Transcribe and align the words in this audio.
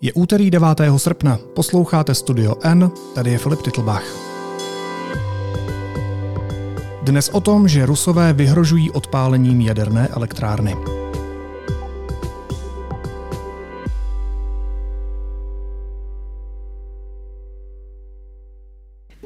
Je 0.00 0.12
úterý 0.12 0.50
9. 0.50 0.68
srpna, 0.96 1.38
posloucháte 1.54 2.14
Studio 2.14 2.54
N, 2.62 2.90
tady 3.14 3.30
je 3.30 3.38
Filip 3.38 3.62
Titlbach. 3.62 4.04
Dnes 7.02 7.28
o 7.28 7.40
tom, 7.40 7.68
že 7.68 7.86
Rusové 7.86 8.32
vyhrožují 8.32 8.90
odpálením 8.90 9.60
jaderné 9.60 10.08
elektrárny. 10.08 10.76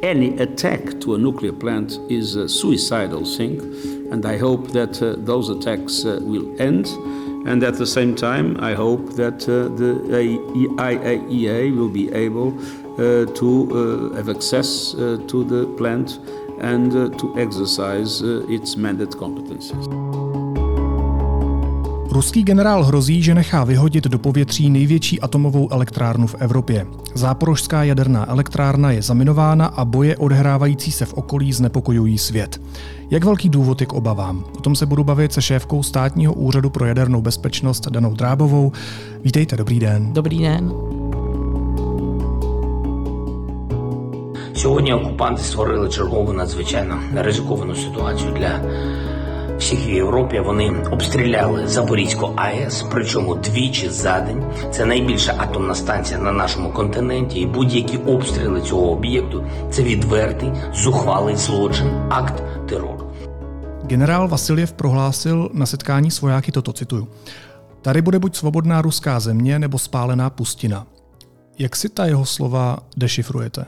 any 0.02 0.40
attack 0.40 1.00
to 1.00 1.14
a 1.14 1.18
nuclear 1.18 1.54
plant 1.54 2.00
is 2.08 2.36
a 2.36 2.48
suicidal 2.48 3.24
thing, 3.24 3.60
and 4.12 4.26
I 4.26 4.36
hope 4.36 4.72
that 4.72 5.02
uh, 5.02 5.14
those 5.24 5.48
attacks 5.48 6.04
uh, 6.04 6.18
will 6.20 6.54
end. 6.58 6.86
And 7.44 7.62
at 7.64 7.74
the 7.74 7.86
same 7.86 8.14
time, 8.14 8.56
I 8.60 8.74
hope 8.74 9.14
that 9.16 9.48
uh, 9.48 9.68
the 9.74 10.00
IAEA 10.76 11.76
will 11.76 11.88
be 11.88 12.12
able 12.12 12.56
uh, 12.98 13.24
to 13.24 14.10
uh, 14.12 14.16
have 14.16 14.28
access 14.28 14.94
uh, 14.94 15.18
to 15.26 15.44
the 15.44 15.66
plant 15.76 16.18
and 16.60 16.92
to 17.18 17.34
exercise 17.38 18.20
its 18.22 18.76
mandate 18.76 19.10
competencies. 19.10 20.21
Ruský 22.11 22.43
generál 22.43 22.83
hrozí, 22.83 23.23
že 23.23 23.35
nechá 23.35 23.63
vyhodit 23.63 24.03
do 24.03 24.19
povětří 24.19 24.69
největší 24.69 25.21
atomovou 25.21 25.71
elektrárnu 25.71 26.27
v 26.27 26.35
Evropě. 26.39 26.87
Záporožská 27.13 27.83
jaderná 27.83 28.29
elektrárna 28.29 28.91
je 28.91 29.01
zaminována 29.01 29.65
a 29.65 29.85
boje 29.85 30.17
odehrávající 30.17 30.91
se 30.91 31.05
v 31.05 31.13
okolí 31.13 31.53
znepokojují 31.53 32.17
svět. 32.17 32.61
Jak 33.11 33.23
velký 33.23 33.49
důvod 33.49 33.81
je 33.81 33.87
k 33.87 33.93
obavám? 33.93 34.43
O 34.57 34.61
tom 34.61 34.75
se 34.75 34.85
budu 34.85 35.03
bavit 35.03 35.33
se 35.33 35.41
šéfkou 35.41 35.83
státního 35.83 36.33
úřadu 36.33 36.69
pro 36.69 36.85
jadernou 36.85 37.21
bezpečnost 37.21 37.87
Danou 37.87 38.13
Drábovou. 38.13 38.71
Vítejte, 39.23 39.55
dobrý 39.55 39.79
den. 39.79 40.13
Dobrý 40.13 40.39
den. 40.39 40.71
Сьогодні 44.55 44.93
окупанти 44.93 45.43
створили 45.43 45.89
чергову 45.89 46.33
надзвичайно 46.33 46.99
ризиковану 47.15 47.75
ситуацію 47.75 48.31
для 48.31 48.61
всіх 49.61 49.87
в 49.87 49.89
Європі 49.89 50.39
вони 50.39 50.75
обстріляли 50.91 51.67
Запорізьку 51.67 52.33
АЕС, 52.35 52.85
причому 52.91 53.35
двічі 53.35 53.89
за 53.89 54.19
день. 54.19 54.43
Це 54.71 54.85
найбільша 54.85 55.35
атомна 55.37 55.75
станція 55.75 56.19
на 56.19 56.31
нашому 56.31 56.71
континенті, 56.71 57.39
і 57.39 57.45
будь-які 57.45 57.97
обстріли 57.97 58.61
цього 58.61 58.91
об'єкту 58.91 59.43
це 59.71 59.83
відвертий, 59.83 60.51
зухвалий 60.73 61.35
злочин, 61.35 61.87
акт 62.09 62.43
терору. 62.69 63.03
Generál 63.87 64.27
Vasiljev 64.27 64.71
prohlásil 64.71 65.49
na 65.53 65.65
setkání 65.65 66.11
s 66.11 66.21
vojáky 66.21 66.51
toto 66.51 66.73
cituju. 66.73 67.07
Tady 67.81 68.01
bude 68.01 68.19
buď 68.19 68.35
svobodná 68.35 68.81
ruská 68.81 69.19
země 69.19 69.59
nebo 69.59 69.79
spálená 69.79 70.29
pustina. 70.29 70.85
Jak 71.59 71.75
si 71.75 71.89
ta 71.89 72.05
jeho 72.05 72.25
slova 72.25 72.79
dešifrujete? 72.97 73.65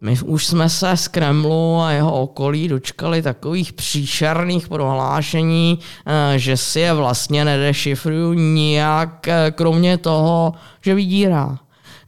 My 0.00 0.18
už 0.24 0.46
jsme 0.46 0.68
se 0.68 0.96
z 0.96 1.08
Kremlu 1.08 1.80
a 1.80 1.90
jeho 1.90 2.20
okolí 2.20 2.68
dočkali 2.68 3.22
takových 3.22 3.72
příšerných 3.72 4.68
prohlášení, 4.68 5.78
eh, 6.06 6.38
že 6.38 6.56
si 6.56 6.80
je 6.80 6.92
vlastně 6.92 7.44
nedešifruju 7.44 8.32
nijak, 8.32 9.28
eh, 9.28 9.50
kromě 9.50 9.98
toho, 9.98 10.54
že 10.80 10.94
vydírá. 10.94 11.58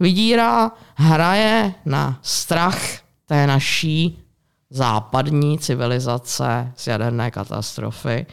Vydírá, 0.00 0.70
hraje 0.94 1.74
na 1.84 2.18
strach 2.22 2.80
té 3.26 3.46
naší 3.46 4.18
západní 4.70 5.58
civilizace 5.58 6.72
z 6.76 6.86
jaderné 6.86 7.30
katastrofy 7.30 8.26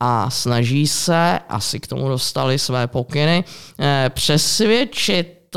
a 0.00 0.30
snaží 0.30 0.86
se, 0.86 1.40
asi 1.48 1.80
k 1.80 1.86
tomu 1.86 2.08
dostali 2.08 2.58
své 2.58 2.86
pokyny, 2.86 3.44
eh, 3.78 4.10
přesvědčit 4.14 5.56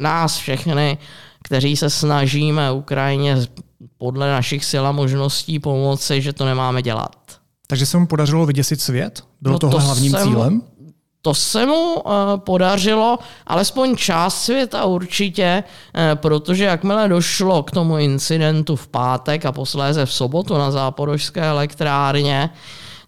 nás 0.00 0.36
všechny, 0.36 0.98
kteří 1.46 1.76
se 1.76 1.90
snažíme 1.90 2.72
Ukrajině 2.72 3.36
podle 3.98 4.30
našich 4.30 4.64
sil 4.70 4.84
a 4.86 4.92
možností 4.92 5.58
pomoci, 5.58 6.22
že 6.22 6.32
to 6.32 6.44
nemáme 6.44 6.82
dělat. 6.82 7.16
Takže 7.66 7.86
se 7.86 7.98
mu 7.98 8.06
podařilo 8.06 8.46
vyděsit 8.46 8.80
svět? 8.80 9.24
Bylo 9.40 9.52
no 9.52 9.58
tohle 9.58 9.80
to 9.80 9.86
hlavním 9.86 10.12
se 10.12 10.22
cílem? 10.22 10.62
To 11.22 11.34
se 11.34 11.66
mu 11.66 11.94
uh, 11.94 12.12
podařilo, 12.36 13.18
alespoň 13.46 13.96
část 13.96 14.44
světa 14.44 14.84
určitě, 14.84 15.64
uh, 15.64 16.02
protože 16.14 16.64
jakmile 16.64 17.08
došlo 17.08 17.62
k 17.62 17.70
tomu 17.70 17.98
incidentu 17.98 18.76
v 18.76 18.88
pátek 18.88 19.46
a 19.46 19.52
posléze 19.52 20.06
v 20.06 20.12
sobotu 20.12 20.58
na 20.58 20.70
záporožské 20.70 21.40
elektrárně, 21.40 22.50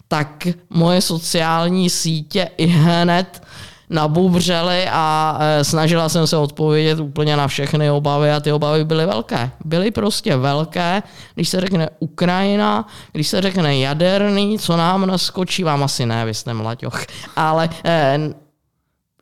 tak 0.07 0.47
moje 0.69 1.01
sociální 1.01 1.89
sítě 1.89 2.49
i 2.57 2.65
hned 2.65 3.41
nabubřeli 3.89 4.87
a 4.91 5.37
e, 5.41 5.63
snažila 5.63 6.09
jsem 6.09 6.27
se 6.27 6.37
odpovědět 6.37 6.99
úplně 6.99 7.37
na 7.37 7.47
všechny 7.47 7.91
obavy 7.91 8.31
a 8.31 8.39
ty 8.39 8.51
obavy 8.51 8.85
byly 8.85 9.05
velké. 9.05 9.51
Byly 9.65 9.91
prostě 9.91 10.35
velké, 10.35 11.03
když 11.35 11.49
se 11.49 11.61
řekne 11.61 11.89
Ukrajina, 11.99 12.87
když 13.11 13.27
se 13.27 13.41
řekne 13.41 13.77
jaderný, 13.77 14.59
co 14.59 14.77
nám 14.77 15.05
naskočí, 15.05 15.63
vám 15.63 15.83
asi 15.83 16.05
ne, 16.05 16.25
vy 16.25 16.33
jste 16.33 16.53
mlaďoch, 16.53 17.05
ale 17.35 17.69
eh, 17.85 18.19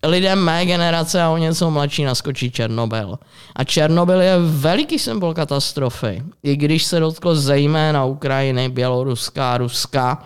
lidem 0.04 0.40
mé 0.40 0.66
generace 0.66 1.22
a 1.22 1.30
o 1.30 1.38
něco 1.38 1.72
mladší 1.72 2.04
naskočí 2.04 2.52
Černobyl. 2.52 3.20
A 3.56 3.64
Černobyl 3.64 4.22
je 4.22 4.38
veliký 4.40 5.00
symbol 5.00 5.34
katastrofy, 5.34 6.24
i 6.44 6.56
když 6.56 6.84
se 6.84 7.00
dotklo 7.00 7.36
zejména 7.36 8.06
Ukrajiny, 8.06 8.70
Běloruska, 8.70 9.58
Ruska, 9.58 10.24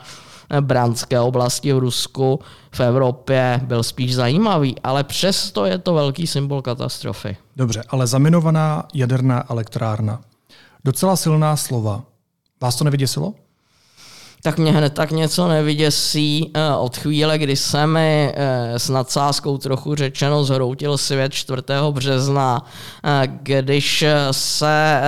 Brandské 0.60 1.20
oblasti 1.20 1.74
v 1.74 1.80
Rusku, 1.80 2.40
v 2.72 2.80
Evropě 2.80 3.62
byl 3.64 3.84
spíš 3.84 4.16
zajímavý, 4.16 4.76
ale 4.84 5.04
přesto 5.04 5.66
je 5.66 5.78
to 5.78 5.94
velký 5.94 6.28
symbol 6.28 6.62
katastrofy. 6.62 7.38
Dobře, 7.56 7.84
ale 7.90 8.08
zaminovaná 8.08 8.88
jaderná 8.94 9.52
elektrárna. 9.52 10.22
Docela 10.84 11.16
silná 11.16 11.56
slova. 11.56 12.04
Vás 12.62 12.76
to 12.76 12.84
nevyděsilo? 12.84 13.34
Tak 14.42 14.58
mě 14.58 14.72
hned 14.72 14.94
tak 14.94 15.12
něco 15.12 15.48
nevyděsí. 15.48 16.52
Eh, 16.54 16.76
od 16.76 16.98
chvíle, 16.98 17.38
kdy 17.38 17.56
se 17.56 17.88
mi 17.88 18.34
eh, 18.36 18.80
s 18.80 18.90
nadsázkou 18.90 19.58
trochu 19.58 19.96
řečeno 19.96 20.44
zhroutil 20.44 20.98
svět 20.98 21.34
4. 21.34 21.62
března, 21.92 22.66
eh, 23.06 23.22
když 23.26 24.06
se 24.32 25.02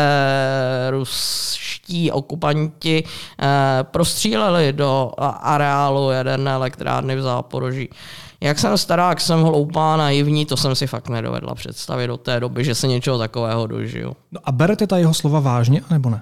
ruští 0.89 2.11
okupanti 2.11 3.03
prostříleli 3.83 4.73
do 4.73 5.11
areálu 5.41 6.11
jaderné 6.11 6.51
elektrárny 6.51 7.15
v 7.15 7.21
Záporoží. 7.21 7.89
Jak 8.41 8.59
jsem 8.59 8.77
stará, 8.77 9.09
jak 9.09 9.21
jsem 9.21 9.41
hloupá, 9.41 9.97
naivní, 9.97 10.45
to 10.45 10.57
jsem 10.57 10.75
si 10.75 10.88
fakt 10.88 11.09
nedovedla 11.09 11.55
představit 11.55 12.07
do 12.07 12.17
té 12.17 12.39
doby, 12.39 12.63
že 12.63 12.75
se 12.75 12.88
něčeho 12.88 13.17
takového 13.17 13.67
dožiju. 13.67 14.15
No 14.31 14.39
a 14.44 14.51
berete 14.51 14.88
ta 14.88 14.97
jeho 14.97 15.13
slova 15.13 15.39
vážně, 15.39 15.81
nebo 15.89 16.09
ne? 16.09 16.21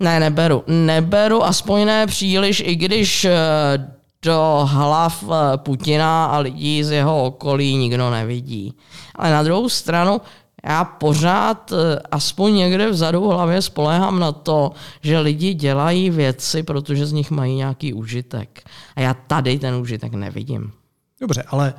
Ne, 0.00 0.20
neberu. 0.20 0.64
Neberu, 0.66 1.44
aspoň 1.44 1.84
ne 1.84 2.06
příliš, 2.06 2.62
i 2.66 2.76
když 2.76 3.24
eh, 3.24 3.36
do 4.22 4.68
hlav 4.70 5.24
eh, 5.24 5.56
Putina 5.56 6.26
a 6.26 6.38
lidí 6.38 6.84
z 6.84 6.90
jeho 6.90 7.24
okolí 7.24 7.76
nikdo 7.76 8.10
nevidí. 8.10 8.74
Ale 9.14 9.30
na 9.30 9.42
druhou 9.42 9.68
stranu, 9.68 10.20
já 10.64 10.84
pořád 10.84 11.72
eh, 11.72 11.98
aspoň 12.10 12.54
někde 12.54 12.90
vzadu 12.90 13.28
v 13.28 13.32
hlavě 13.32 13.62
spolehám 13.62 14.18
na 14.18 14.32
to, 14.32 14.72
že 15.02 15.18
lidi 15.18 15.54
dělají 15.54 16.10
věci, 16.10 16.62
protože 16.62 17.06
z 17.06 17.12
nich 17.12 17.30
mají 17.30 17.54
nějaký 17.54 17.92
užitek. 17.92 18.62
A 18.96 19.00
já 19.00 19.14
tady 19.14 19.58
ten 19.58 19.74
užitek 19.74 20.12
nevidím. 20.12 20.72
Dobře, 21.20 21.44
ale 21.48 21.74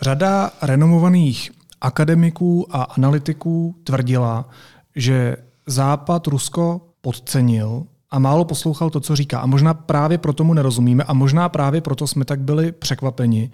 řada 0.00 0.50
renomovaných 0.62 1.50
akademiků 1.80 2.66
a 2.70 2.82
analytiků 2.82 3.74
tvrdila, 3.84 4.48
že 4.96 5.36
Západ, 5.66 6.26
Rusko 6.26 6.80
podcenil 7.02 7.82
a 8.10 8.18
málo 8.18 8.44
poslouchal 8.44 8.90
to, 8.90 9.00
co 9.00 9.16
říká. 9.16 9.38
A 9.38 9.46
možná 9.46 9.74
právě 9.74 10.18
proto 10.18 10.44
mu 10.44 10.54
nerozumíme 10.54 11.04
a 11.04 11.12
možná 11.12 11.48
právě 11.48 11.80
proto 11.80 12.06
jsme 12.06 12.24
tak 12.24 12.40
byli 12.40 12.72
překvapeni, 12.72 13.50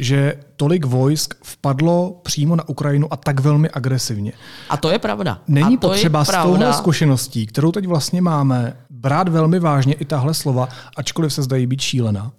že 0.00 0.34
tolik 0.56 0.84
vojsk 0.84 1.34
vpadlo 1.44 2.20
přímo 2.22 2.56
na 2.56 2.68
Ukrajinu 2.68 3.12
a 3.12 3.16
tak 3.16 3.40
velmi 3.40 3.70
agresivně. 3.70 4.32
A 4.68 4.76
to 4.76 4.90
je 4.90 4.98
pravda. 4.98 5.38
Není 5.48 5.76
a 5.76 5.80
to 5.80 5.88
potřeba 5.88 6.24
s 6.24 6.42
touhle 6.42 6.72
zkušeností, 6.72 7.46
kterou 7.46 7.72
teď 7.72 7.86
vlastně 7.86 8.22
máme, 8.22 8.76
brát 8.90 9.28
velmi 9.28 9.58
vážně 9.58 9.94
i 9.94 10.04
tahle 10.04 10.34
slova, 10.34 10.68
ačkoliv 10.96 11.32
se 11.32 11.42
zdají 11.42 11.66
být 11.66 11.80
šílená. 11.80 12.32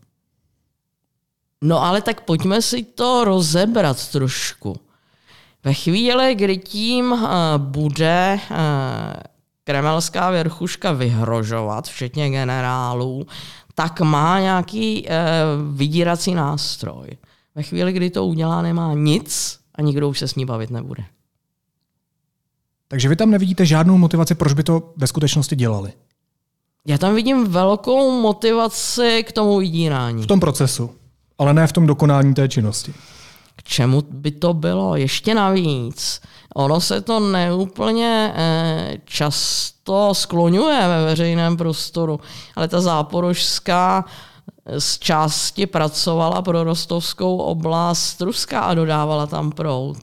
No 1.62 1.84
ale 1.84 2.02
tak 2.02 2.22
pojďme 2.22 2.62
si 2.62 2.84
to 2.84 3.24
rozebrat 3.24 4.08
trošku. 4.08 4.76
Ve 5.64 5.74
chvíli, 5.74 6.36
kdy 6.36 6.58
tím 6.58 7.12
uh, 7.12 7.20
bude 7.58 8.40
uh, 8.52 8.58
kremelská 9.64 10.30
věrchuška 10.30 10.92
vyhrožovat, 10.92 11.88
včetně 11.88 12.30
generálů, 12.30 13.28
tak 13.76 14.02
má 14.02 14.40
nějaký 14.40 15.10
eh, 15.10 15.14
vydírací 15.72 16.34
nástroj. 16.34 17.08
Ve 17.56 17.64
chvíli, 17.64 17.94
kdy 17.94 18.10
to 18.10 18.26
udělá, 18.26 18.62
nemá 18.62 18.94
nic 18.94 19.60
a 19.76 19.82
nikdo 19.82 20.10
už 20.10 20.20
se 20.20 20.28
s 20.28 20.36
ní 20.36 20.46
bavit 20.46 20.70
nebude. 20.70 21.04
Takže 22.88 23.10
vy 23.10 23.16
tam 23.16 23.32
nevidíte 23.32 23.66
žádnou 23.66 23.98
motivaci, 23.98 24.36
proč 24.36 24.54
by 24.54 24.64
to 24.64 24.94
ve 24.98 25.08
skutečnosti 25.08 25.56
dělali? 25.56 25.94
Já 26.88 26.98
tam 26.98 27.16
vidím 27.16 27.48
velkou 27.48 28.22
motivaci 28.22 29.24
k 29.28 29.32
tomu 29.32 29.60
vydírání. 29.60 30.24
V 30.24 30.28
tom 30.28 30.40
procesu, 30.40 30.92
ale 31.38 31.54
ne 31.54 31.68
v 31.68 31.72
tom 31.72 31.88
dokonání 31.88 32.34
té 32.34 32.50
činnosti. 32.50 32.94
Čemu 33.64 34.04
by 34.10 34.32
to 34.32 34.54
bylo? 34.54 34.96
Ještě 34.96 35.36
navíc. 35.36 36.22
Ono 36.56 36.82
se 36.82 37.02
to 37.02 37.20
neúplně 37.20 38.34
eh, 38.36 38.98
často 39.06 40.14
skloňuje 40.14 40.88
ve 40.88 41.06
veřejném 41.06 41.58
prostoru, 41.58 42.20
ale 42.56 42.68
ta 42.68 42.82
záporožská 42.82 44.06
z 44.80 45.00
části 45.00 45.68
pracovala 45.68 46.42
pro 46.42 46.64
rostovskou 46.64 47.38
oblast 47.38 48.22
Ruska 48.22 48.60
a 48.60 48.74
dodávala 48.74 49.28
tam 49.28 49.52
proud. 49.52 49.98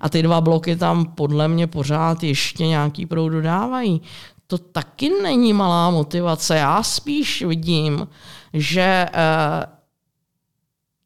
A 0.00 0.08
ty 0.08 0.22
dva 0.22 0.40
bloky 0.40 0.76
tam 0.76 1.04
podle 1.04 1.48
mě 1.48 1.66
pořád 1.66 2.22
ještě 2.22 2.66
nějaký 2.66 3.06
proud 3.06 3.28
dodávají. 3.28 4.02
To 4.46 4.58
taky 4.58 5.10
není 5.22 5.52
malá 5.52 5.90
motivace. 5.90 6.56
Já 6.56 6.82
spíš 6.82 7.42
vidím, 7.42 8.08
že 8.52 9.06
eh, 9.12 9.66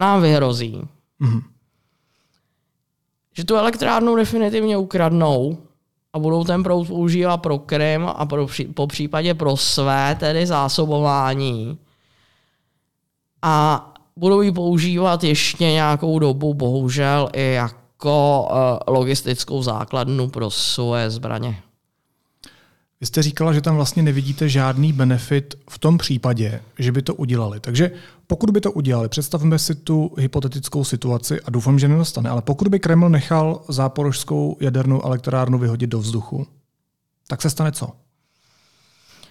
nám 0.01 0.23
vyhrozí. 0.23 0.83
Mm-hmm. 1.21 1.43
Že 3.37 3.45
tu 3.45 3.57
elektrárnu 3.57 4.17
definitivně 4.17 4.77
ukradnou 4.77 5.59
a 6.13 6.19
budou 6.19 6.45
ten 6.45 6.63
proud 6.63 6.89
používat 6.89 7.37
pro 7.37 7.59
Krym 7.59 8.09
a 8.17 8.27
pro, 8.27 8.47
po 8.75 8.87
případě 8.87 9.35
pro 9.35 9.57
své 9.57 10.17
tedy 10.21 10.47
zásobování 10.47 11.79
a 13.43 13.87
budou 14.17 14.41
ji 14.41 14.53
používat 14.53 15.25
ještě 15.25 15.65
nějakou 15.65 16.19
dobu, 16.19 16.55
bohužel 16.55 17.29
i 17.33 17.53
jako 17.53 18.49
eh, 18.51 18.91
logistickou 18.91 19.63
základnu 19.63 20.29
pro 20.29 20.51
své 20.51 21.11
zbraně. 21.11 21.63
Vy 23.01 23.07
jste 23.07 23.23
říkala, 23.23 23.53
že 23.53 23.61
tam 23.61 23.77
vlastně 23.77 24.03
nevidíte 24.03 24.49
žádný 24.49 24.93
benefit 24.93 25.55
v 25.71 25.79
tom 25.79 25.99
případě, 25.99 26.61
že 26.79 26.93
by 26.93 27.03
to 27.03 27.15
udělali. 27.15 27.61
Takže 27.61 27.91
pokud 28.27 28.51
by 28.51 28.61
to 28.61 28.73
udělali, 28.73 29.09
představme 29.09 29.59
si 29.59 29.75
tu 29.75 30.15
hypotetickou 30.19 30.85
situaci 30.85 31.41
a 31.41 31.51
doufám, 31.51 31.79
že 31.79 31.89
nenastane, 31.89 32.31
ale 32.31 32.43
pokud 32.43 32.69
by 32.69 32.81
Kreml 32.81 33.09
nechal 33.09 33.61
záporožskou 33.69 34.57
jadernou 34.61 35.05
elektrárnu 35.05 35.59
vyhodit 35.59 35.91
do 35.91 35.99
vzduchu, 35.99 36.47
tak 37.27 37.43
se 37.43 37.51
stane 37.51 37.73
co? 37.73 37.89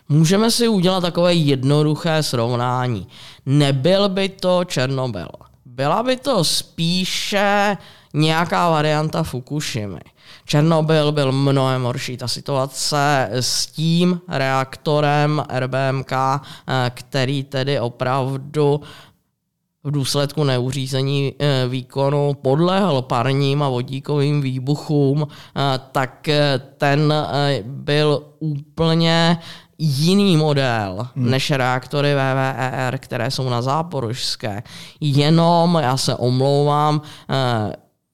Můžeme 0.10 0.52
si 0.52 0.68
udělat 0.68 1.02
takové 1.02 1.34
jednoduché 1.34 2.24
srovnání. 2.24 3.08
Nebyl 3.46 4.10
by 4.10 4.30
to 4.30 4.66
Černobyl. 4.66 5.28
Byla 5.66 6.04
by 6.04 6.18
to 6.18 6.44
spíše 6.44 7.78
nějaká 8.14 8.70
varianta 8.70 9.24
Fukushimy. 9.24 10.00
Černobyl 10.46 11.12
byl 11.12 11.32
mnohem 11.32 11.84
horší. 11.84 12.18
Ta 12.18 12.28
situace 12.28 13.30
s 13.32 13.66
tím 13.66 14.22
reaktorem 14.28 15.44
RBMK, 15.50 16.12
eh, 16.12 16.92
který 16.94 17.44
tedy 17.44 17.80
opravdu 17.80 18.82
v 19.84 19.92
důsledku 19.92 20.44
neuřízení 20.44 21.34
eh, 21.40 21.68
výkonu 21.68 22.34
podlehl 22.42 23.02
parním 23.02 23.64
a 23.64 23.70
vodíkovým 23.70 24.42
výbuchům, 24.42 25.28
eh, 25.28 25.80
tak 25.92 26.30
ten 26.78 27.14
byl 27.64 28.24
úplně 28.40 29.38
jiný 29.78 30.38
model 30.38 31.08
hmm. 31.16 31.32
než 31.32 31.52
reaktory 31.52 32.14
VVER, 32.14 32.98
které 32.98 33.32
jsou 33.32 33.50
na 33.50 33.62
záporožské. 33.62 34.64
Jenom, 35.02 35.80
já 35.82 35.98
se 35.98 36.16
omlouvám, 36.16 37.02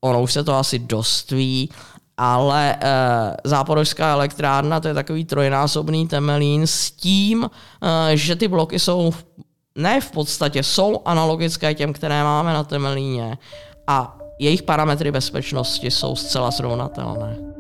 ono 0.02 0.22
už 0.22 0.34
se 0.34 0.44
to 0.44 0.54
asi 0.54 0.80
dost 0.80 1.32
ví, 1.32 1.70
ale 2.18 2.76
eh, 2.76 3.36
záporožská 3.44 4.12
elektrárna 4.12 4.80
to 4.80 4.88
je 4.88 4.94
takový 4.94 5.26
trojnásobný 5.26 6.08
temelín 6.08 6.68
s 6.68 6.92
tím, 6.92 7.50
eh, 7.50 8.18
že 8.18 8.36
ty 8.36 8.48
bloky 8.48 8.80
jsou 8.80 9.14
ne 9.76 10.02
v 10.02 10.12
podstatě, 10.12 10.64
jsou 10.64 11.02
analogické 11.06 11.74
těm, 11.74 11.94
které 11.94 12.24
máme 12.24 12.54
na 12.54 12.64
temelíně 12.64 13.38
a 13.88 14.18
jejich 14.40 14.64
parametry 14.64 15.12
bezpečnosti 15.12 15.92
jsou 15.92 16.16
zcela 16.16 16.52
srovnatelné. 16.52 17.59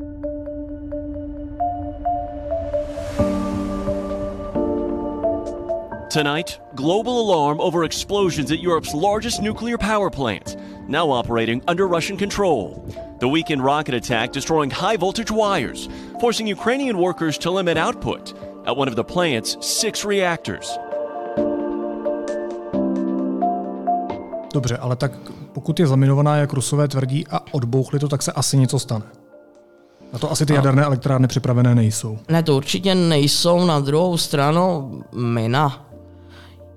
Tonight, 6.09 6.59
global 6.73 7.21
alarm 7.21 7.61
over 7.61 7.83
explosions 7.83 8.51
at 8.51 8.63
Europe's 8.63 8.95
largest 8.95 9.43
nuclear 9.43 9.77
power 9.77 10.09
plant, 10.09 10.57
now 10.87 11.07
operating 11.11 11.61
under 11.67 11.87
Russian 11.87 12.17
control. 12.17 12.83
The 13.19 13.27
weekend 13.27 13.63
rocket 13.63 13.93
attack 13.93 14.33
destroying 14.33 14.71
high 14.71 14.97
voltage 14.97 15.29
wires, 15.29 15.87
forcing 16.19 16.47
Ukrainian 16.47 16.97
workers 16.97 17.37
to 17.37 17.51
limit 17.51 17.77
output 17.77 18.33
at 18.65 18.75
one 18.75 18.89
of 18.89 18.95
the 18.95 19.03
plant's 19.03 19.57
six 19.61 20.03
reactors. 20.03 20.79
Dobře, 24.53 24.77
ale 24.77 24.95
tak 24.95 25.11
pokud 25.53 25.79
je 25.79 25.87
zaminovaná, 25.87 26.35
jak 26.35 26.53
Rusové 26.53 26.87
tvrdí, 26.87 27.27
a 27.27 27.39
odbouchli 27.51 27.99
to, 27.99 28.07
tak 28.07 28.21
se 28.21 28.31
asi 28.31 28.57
něco 28.57 28.79
stane. 28.79 29.05
Na 30.13 30.19
to 30.19 30.31
asi 30.31 30.45
ty 30.45 30.53
jaderné 30.53 30.83
elektrárny 30.83 31.27
připravené 31.27 31.75
nejsou. 31.75 32.19
Ne, 32.29 32.43
to 32.43 32.55
určitě 32.55 32.95
nejsou. 32.95 33.65
Na 33.65 33.79
druhou 33.79 34.17
stranu 34.17 34.91
mina 35.11 35.88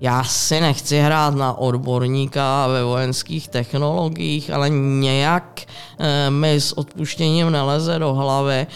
já 0.01 0.23
si 0.23 0.61
nechci 0.61 0.99
hrát 0.99 1.35
na 1.35 1.53
odborníka 1.57 2.67
ve 2.67 2.83
vojenských 2.83 3.47
technologiích, 3.47 4.51
ale 4.51 4.69
nějak 4.69 5.61
e, 5.99 6.29
mi 6.29 6.53
s 6.53 6.77
odpuštěním 6.77 7.49
neleze 7.49 7.99
do 7.99 8.13
hlavy, 8.13 8.55
e, 8.55 8.67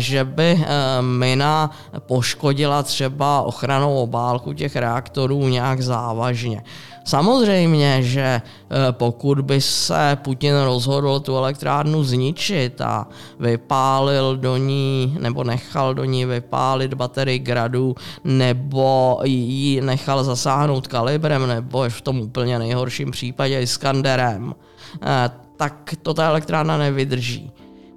že 0.00 0.24
by 0.24 0.44
e, 0.52 1.02
mina 1.02 1.70
poškodila 1.98 2.82
třeba 2.82 3.42
ochranou 3.42 3.96
obálku 3.96 4.52
těch 4.52 4.76
reaktorů 4.76 5.48
nějak 5.48 5.80
závažně. 5.80 6.62
Samozřejmě, 7.04 8.02
že 8.02 8.20
e, 8.20 8.42
pokud 8.90 9.40
by 9.40 9.60
se 9.60 10.18
Putin 10.22 10.54
rozhodl 10.64 11.20
tu 11.20 11.36
elektrárnu 11.36 12.04
zničit 12.04 12.80
a 12.80 13.08
vypálil 13.40 14.36
do 14.36 14.56
ní, 14.56 15.16
nebo 15.20 15.44
nechal 15.44 15.94
do 15.94 16.04
ní 16.04 16.24
vypálit 16.24 16.94
baterii 16.94 17.38
gradu, 17.38 17.94
nebo 18.24 19.20
ji 19.24 19.80
nechal 19.80 20.24
zasáhnout 20.24 20.86
kalibrem, 20.86 21.48
nebo 21.48 21.84
v 21.88 22.00
tom 22.00 22.20
úplně 22.20 22.58
nejhorším 22.58 23.10
případě 23.10 23.60
Iskanderem, 23.60 24.54
e, 25.02 25.30
tak 25.56 25.94
to 26.02 26.14
ta 26.14 26.28
elektrárna 26.28 26.76
nevydrží. 26.76 27.50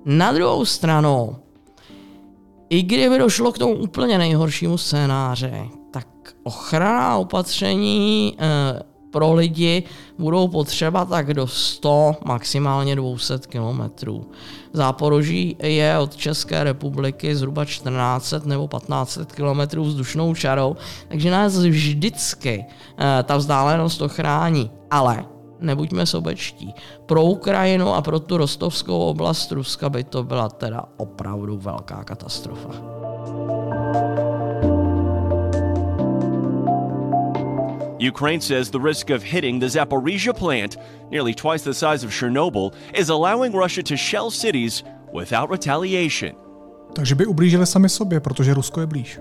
Na 0.05 0.31
druhou 0.31 0.65
stranu, 0.65 1.35
i 2.69 2.83
kdyby 2.83 3.17
došlo 3.17 3.51
k 3.51 3.57
tomu 3.57 3.73
úplně 3.73 4.17
nejhoršímu 4.17 4.77
scénáři, 4.77 5.69
tak 5.91 6.07
ochrana 6.43 7.17
opatření 7.17 8.35
e, 8.39 8.96
pro 9.17 9.33
lidi 9.33 9.83
budou 10.17 10.47
potřeba 10.47 11.05
tak 11.05 11.33
do 11.33 11.47
100, 11.47 12.15
maximálně 12.25 12.95
200 12.95 13.37
kilometrů. 13.49 14.25
Záporoží 14.73 15.57
je 15.63 15.97
od 15.97 16.15
České 16.15 16.63
republiky 16.63 17.35
zhruba 17.35 17.65
1400 17.65 18.41
nebo 18.45 18.67
1500 18.67 19.31
kilometrů 19.31 19.83
vzdušnou 19.83 20.35
čarou, 20.35 20.75
takže 21.07 21.31
nás 21.31 21.57
vždycky 21.57 22.65
eh, 22.97 23.23
ta 23.23 23.37
vzdálenost 23.37 24.01
ochrání. 24.01 24.71
Ale 24.91 25.25
nebuďme 25.59 26.05
sobečtí. 26.05 26.73
Pro 27.05 27.23
Ukrajinu 27.23 27.93
a 27.93 28.01
pro 28.01 28.19
tu 28.19 28.37
rostovskou 28.37 28.99
oblast 28.99 29.51
Ruska 29.51 29.89
by 29.89 30.03
to 30.03 30.23
byla 30.23 30.49
teda 30.49 30.83
opravdu 30.97 31.57
velká 31.57 32.03
katastrofa. 32.03 32.69
Ukraine 37.99 38.41
says 38.41 38.69
the 38.69 38.79
risk 38.79 39.09
of 39.09 39.23
hitting 39.23 39.59
the 39.59 39.67
Zaporizhia 39.67 40.33
plant, 40.33 40.77
nearly 41.09 41.33
twice 41.33 41.63
the 41.63 41.73
size 41.73 42.03
of 42.03 42.11
Chernobyl, 42.11 42.73
is 42.93 43.09
allowing 43.09 43.53
Russia 43.53 43.83
to 43.83 43.97
shell 43.97 44.31
cities 44.31 44.83
without 45.13 45.49
retaliation. 45.49 46.35
Takže 46.93 47.15
by 47.15 47.25
ublížili 47.25 47.65
sami 47.65 47.89
sobě, 47.89 48.19
protože 48.19 48.53
Rusko 48.53 48.81
je 48.81 48.87
blíž. 48.87 49.19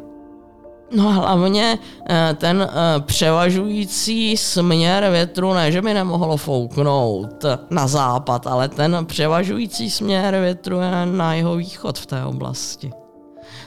No 0.91 1.13
hlavně 1.13 1.79
eh, 2.11 2.35
ten 2.39 2.63
eh, 2.63 3.01
převažující 3.01 4.37
směr 4.37 5.11
větru, 5.11 5.55
ne 5.55 5.73
že 5.73 5.83
by 5.83 5.95
nemohlo 5.95 6.37
fouknout 6.37 7.45
na 7.71 7.87
západ, 7.87 8.47
ale 8.47 8.69
ten 8.69 9.07
převažující 9.07 9.91
směr 9.91 10.41
větru 10.41 10.81
je 10.81 11.07
na 11.07 11.35
jeho 11.35 11.57
východ 11.57 11.99
v 11.99 12.07
té 12.07 12.25
oblasti. 12.25 12.93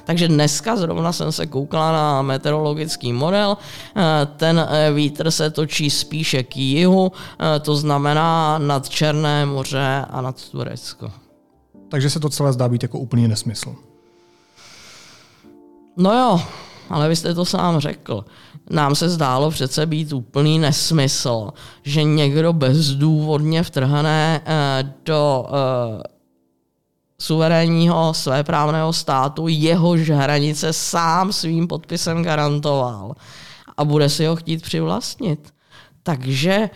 Takže 0.09 0.27
dneska 0.27 0.75
zrovna 0.75 1.13
jsem 1.13 1.31
se 1.31 1.47
koukala 1.47 1.91
na 1.91 2.21
meteorologický 2.21 3.13
model, 3.13 3.57
eh, 3.95 4.01
ten 4.37 4.67
eh, 4.69 4.91
vítr 4.91 5.31
se 5.31 5.49
točí 5.49 5.89
spíše 5.89 6.43
k 6.43 6.57
jihu, 6.57 7.11
eh, 7.39 7.59
to 7.59 7.75
znamená 7.75 8.57
nad 8.57 8.89
Černé 8.89 9.45
moře 9.45 10.05
a 10.09 10.21
nad 10.21 10.49
Turecko. 10.49 11.11
Takže 11.89 12.09
se 12.09 12.19
to 12.19 12.29
celé 12.29 12.53
zdá 12.53 12.69
být 12.69 12.83
jako 12.83 12.99
úplný 12.99 13.27
nesmysl. 13.27 13.75
No 15.97 16.13
jo, 16.13 16.41
ale 16.89 17.09
vy 17.09 17.15
jste 17.15 17.33
to 17.33 17.45
sám 17.45 17.79
řekl. 17.79 18.25
Nám 18.69 18.95
se 18.95 19.09
zdálo 19.09 19.51
přece 19.51 19.85
být 19.85 20.13
úplný 20.13 20.59
nesmysl, 20.59 21.51
že 21.83 22.03
někdo 22.03 22.53
bezdůvodně 22.53 23.63
vtrhne 23.63 24.41
do 25.05 25.45
suverénního 27.21 28.13
svéprávného 28.13 28.93
státu, 28.93 29.47
jehož 29.47 30.09
hranice 30.09 30.73
sám 30.73 31.33
svým 31.33 31.67
podpisem 31.67 32.23
garantoval 32.23 33.15
a 33.77 33.85
bude 33.85 34.09
si 34.09 34.25
ho 34.25 34.35
chtít 34.35 34.61
přivlastnit. 34.61 35.53
Takže 36.03 36.69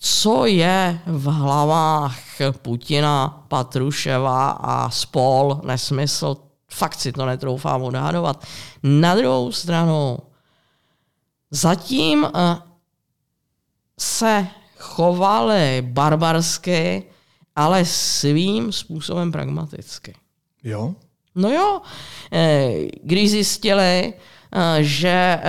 co 0.00 0.46
je 0.46 1.00
v 1.06 1.24
hlavách 1.24 2.18
Putina, 2.62 3.44
Patruševa 3.48 4.50
a 4.50 4.90
spol 4.90 5.60
nesmysl, 5.64 6.36
fakt 6.70 7.00
si 7.00 7.12
to 7.12 7.26
netroufám 7.26 7.82
odhadovat. 7.82 8.46
Na 8.82 9.14
druhou 9.14 9.52
stranu, 9.52 10.18
zatím 11.50 12.24
eh, 12.24 12.56
se 13.98 14.46
chovali 14.78 15.82
barbarsky, 15.86 17.04
ale 17.58 17.84
svým 17.84 18.72
způsobem 18.72 19.32
pragmaticky. 19.32 20.14
Jo? 20.64 20.94
No 21.34 21.50
jo, 21.50 21.80
eh, 22.32 22.72
když 23.02 23.30
zjistili, 23.30 24.14
eh, 24.14 24.82
že 24.82 25.40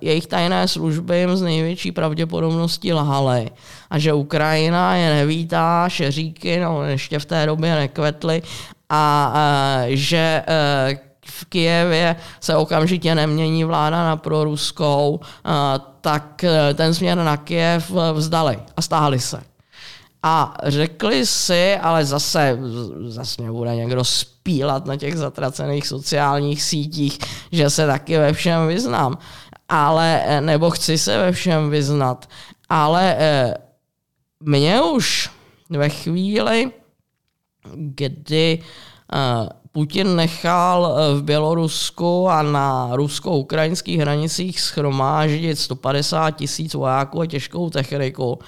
jejich 0.00 0.26
tajné 0.26 0.68
služby 0.68 1.18
jim 1.18 1.36
z 1.36 1.42
největší 1.42 1.92
pravděpodobností 1.92 2.92
lhaly 2.92 3.50
a 3.90 3.98
že 3.98 4.12
Ukrajina 4.12 4.94
je 4.94 5.14
nevítá, 5.14 5.88
šeříky, 5.88 6.60
no 6.60 6.82
ještě 6.82 7.18
v 7.18 7.24
té 7.24 7.46
době 7.46 7.74
nekvetly 7.74 8.42
a 8.90 9.34
že 9.88 10.42
v 11.26 11.44
Kijevě 11.44 12.16
se 12.40 12.56
okamžitě 12.56 13.14
nemění 13.14 13.64
vláda 13.64 14.04
na 14.04 14.16
proruskou, 14.16 15.20
tak 16.00 16.44
ten 16.74 16.94
směr 16.94 17.18
na 17.18 17.36
Kijev 17.36 17.92
vzdali 18.14 18.58
a 18.76 18.82
stáhli 18.82 19.20
se. 19.20 19.55
A 20.28 20.54
řekli 20.64 21.26
si, 21.26 21.76
ale 21.76 22.04
zase, 22.04 22.58
zase 23.06 23.42
mě 23.42 23.52
bude 23.52 23.76
někdo 23.76 24.04
spílat 24.04 24.86
na 24.86 24.96
těch 24.96 25.16
zatracených 25.16 25.86
sociálních 25.86 26.62
sítích, 26.62 27.18
že 27.52 27.70
se 27.70 27.86
taky 27.86 28.18
ve 28.18 28.32
všem 28.32 28.66
vyznám. 28.66 29.18
Ale, 29.68 30.22
e, 30.26 30.40
nebo 30.40 30.70
chci 30.70 30.98
se 30.98 31.18
ve 31.18 31.32
všem 31.32 31.70
vyznat. 31.70 32.28
Ale 32.68 33.16
e, 33.18 33.54
mě 34.40 34.82
už 34.82 35.30
ve 35.70 35.88
chvíli, 35.88 36.70
kdy 37.74 38.62
Putin 39.76 40.16
nechal 40.16 40.86
eh, 40.88 41.14
v 41.14 41.22
Bělorusku 41.22 42.28
a 42.28 42.42
na 42.42 42.88
rusko-ukrajinských 42.92 44.00
hranicích 44.00 44.60
schromáždit 44.60 45.58
150 45.58 46.30
tisíc 46.30 46.74
vojáků 46.74 47.20
a 47.20 47.26
těžkou 47.26 47.70
techniku. 47.70 48.38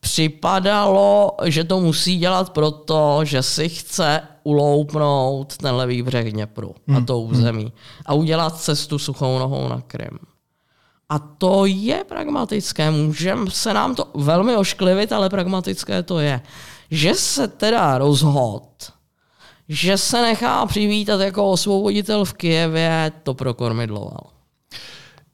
Připadalo, 0.00 1.36
že 1.44 1.64
to 1.64 1.80
musí 1.80 2.18
dělat 2.18 2.50
proto, 2.50 3.20
že 3.24 3.42
si 3.42 3.68
chce 3.68 4.22
uloupnout 4.42 5.56
ten 5.56 5.74
levý 5.74 6.02
břeh 6.02 6.32
Dněpru 6.32 6.74
hmm. 6.88 6.96
a 6.96 7.00
to 7.00 7.20
území 7.20 7.72
a 8.06 8.14
udělat 8.14 8.60
cestu 8.60 8.98
suchou 8.98 9.38
nohou 9.38 9.68
na 9.68 9.80
Krym. 9.86 10.18
A 11.08 11.18
to 11.18 11.66
je 11.66 12.04
pragmatické. 12.04 12.90
Můžeme 12.90 13.50
se 13.50 13.74
nám 13.74 13.94
to 13.94 14.08
velmi 14.14 14.56
ošklivit, 14.56 15.12
ale 15.12 15.28
pragmatické 15.30 16.02
to 16.02 16.18
je. 16.18 16.40
Že 16.90 17.14
se 17.14 17.48
teda 17.48 17.98
rozhod 17.98 18.92
že 19.72 19.98
se 19.98 20.22
nechá 20.22 20.66
přivítat 20.66 21.20
jako 21.20 21.50
osvoboditel 21.50 22.24
v 22.24 22.32
Kijevě, 22.32 23.12
to 23.22 23.34
prokormidloval. 23.34 24.20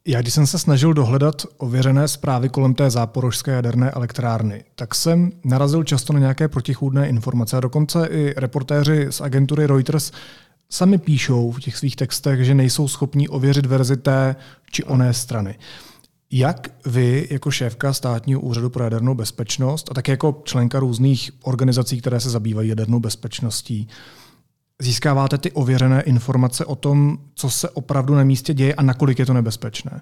Já 0.09 0.21
když 0.21 0.35
jsem 0.35 0.47
se 0.47 0.59
snažil 0.59 0.95
dohledat 0.95 1.47
ověřené 1.59 2.09
zprávy 2.09 2.49
kolem 2.49 2.75
té 2.75 2.91
záporožské 2.91 3.53
jaderné 3.53 3.91
elektrárny, 3.91 4.65
tak 4.75 4.95
jsem 4.95 5.33
narazil 5.45 5.85
často 5.85 6.13
na 6.13 6.19
nějaké 6.19 6.49
protichůdné 6.49 7.09
informace 7.09 7.57
a 7.57 7.61
dokonce 7.61 8.07
i 8.07 8.35
reportéři 8.37 9.07
z 9.11 9.21
agentury 9.21 9.67
Reuters 9.67 10.13
sami 10.71 10.99
píšou 10.99 11.51
v 11.51 11.61
těch 11.61 11.77
svých 11.77 11.97
textech, 11.97 12.45
že 12.45 12.55
nejsou 12.55 12.89
schopní 12.89 13.29
ověřit 13.29 13.67
verzi 13.67 13.97
té 13.97 14.37
či 14.71 14.85
oné 14.85 15.15
strany. 15.15 15.59
Jak 16.31 16.69
vy, 16.87 17.29
jako 17.31 17.51
šéfka 17.51 17.93
státního 17.93 18.41
úřadu 18.41 18.71
pro 18.71 18.85
jadernou 18.85 19.15
bezpečnost 19.15 19.91
a 19.91 19.95
také 19.95 20.13
jako 20.13 20.43
členka 20.45 20.81
různých 20.81 21.31
organizací, 21.43 22.01
které 22.01 22.21
se 22.21 22.31
zabývají 22.31 22.69
jadernou 22.69 23.01
bezpečností, 23.01 23.89
získáváte 24.83 25.39
ty 25.39 25.53
ověřené 25.53 26.03
informace 26.03 26.65
o 26.65 26.77
tom, 26.77 27.19
co 27.35 27.51
se 27.51 27.71
opravdu 27.71 28.15
na 28.15 28.25
místě 28.25 28.55
děje 28.55 28.75
a 28.75 28.83
nakolik 28.83 29.19
je 29.19 29.27
to 29.27 29.33
nebezpečné? 29.33 30.01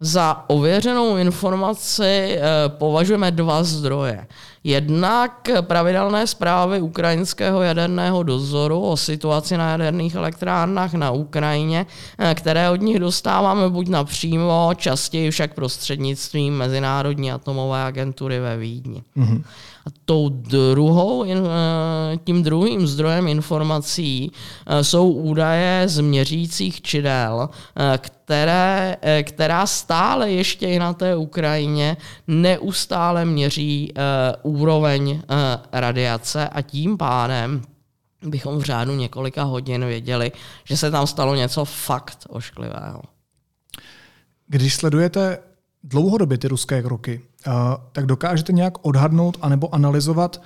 Za 0.00 0.44
ověřenou 0.46 1.16
informaci 1.16 2.04
eh, 2.04 2.40
považujeme 2.68 3.30
dva 3.30 3.64
zdroje. 3.64 4.26
Jednak 4.66 5.46
pravidelné 5.60 6.26
zprávy 6.26 6.82
ukrajinského 6.82 7.62
jaderného 7.62 8.22
dozoru 8.22 8.80
o 8.80 8.96
situaci 8.96 9.56
na 9.56 9.70
jaderných 9.70 10.14
elektrárnách 10.14 10.94
na 10.94 11.10
Ukrajině, 11.10 11.86
eh, 12.18 12.34
které 12.34 12.70
od 12.70 12.80
nich 12.82 12.98
dostáváme 12.98 13.70
buď 13.70 13.88
napřímo, 13.88 14.70
častěji 14.76 15.30
však 15.30 15.54
prostřednictvím 15.54 16.58
Mezinárodní 16.58 17.32
atomové 17.32 17.84
agentury 17.84 18.40
ve 18.40 18.56
Vídni. 18.56 19.02
Mm-hmm. 19.16 19.42
A 19.86 19.90
tou 20.04 20.28
druhou, 20.28 21.24
eh, 21.24 21.36
tím 22.24 22.42
druhým 22.42 22.86
zdrojem 22.86 23.28
informací 23.28 24.32
eh, 24.66 24.84
jsou 24.84 25.10
údaje 25.10 25.88
z 25.88 26.00
měřících 26.00 26.82
čidel, 26.82 27.48
které, 27.98 28.96
která 29.22 29.66
stále 29.66 30.30
ještě 30.30 30.66
i 30.66 30.78
na 30.78 30.92
té 30.92 31.16
Ukrajině 31.16 31.96
neustále 32.26 33.24
měří 33.24 33.92
úroveň 34.56 35.22
radiace 35.72 36.48
a 36.48 36.62
tím 36.62 36.96
pádem 36.96 37.62
bychom 38.22 38.58
v 38.58 38.62
řádu 38.62 38.94
několika 38.94 39.42
hodin 39.42 39.84
věděli, 39.84 40.32
že 40.64 40.76
se 40.76 40.90
tam 40.90 41.06
stalo 41.06 41.34
něco 41.34 41.64
fakt 41.64 42.26
ošklivého. 42.28 43.02
Když 44.46 44.74
sledujete 44.74 45.38
dlouhodobě 45.82 46.38
ty 46.38 46.48
ruské 46.48 46.82
kroky, 46.82 47.20
tak 47.92 48.06
dokážete 48.06 48.52
nějak 48.52 48.86
odhadnout 48.86 49.36
anebo 49.40 49.74
analyzovat, 49.74 50.42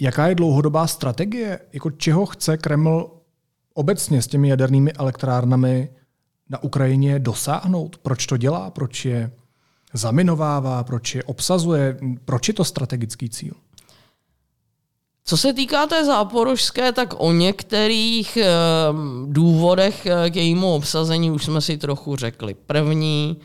jaká 0.00 0.26
je 0.26 0.34
dlouhodobá 0.34 0.86
strategie, 0.86 1.60
jako 1.72 1.90
čeho 1.90 2.26
chce 2.26 2.56
Kreml 2.56 3.10
obecně 3.74 4.22
s 4.22 4.26
těmi 4.26 4.48
jadernými 4.48 4.92
elektrárnami 4.92 5.88
na 6.50 6.62
Ukrajině 6.62 7.18
dosáhnout? 7.18 7.98
Proč 7.98 8.26
to 8.26 8.36
dělá? 8.36 8.70
Proč 8.70 9.04
je 9.04 9.30
zaminovává? 9.96 10.84
Proč 10.84 11.14
je 11.14 11.24
obsazuje? 11.24 11.96
Proč 12.24 12.48
je 12.48 12.54
to 12.54 12.64
strategický 12.64 13.30
cíl? 13.30 13.54
Co 15.28 15.36
se 15.36 15.52
týká 15.52 15.86
té 15.86 16.04
záporožské, 16.04 16.92
tak 16.92 17.14
o 17.18 17.32
některých 17.32 18.36
e, 18.36 18.46
důvodech 19.26 20.06
eh, 20.06 20.30
k 20.30 20.36
jejímu 20.36 20.74
obsazení 20.74 21.30
už 21.30 21.44
jsme 21.44 21.60
si 21.60 21.78
trochu 21.78 22.16
řekli. 22.16 22.54
První, 22.54 23.36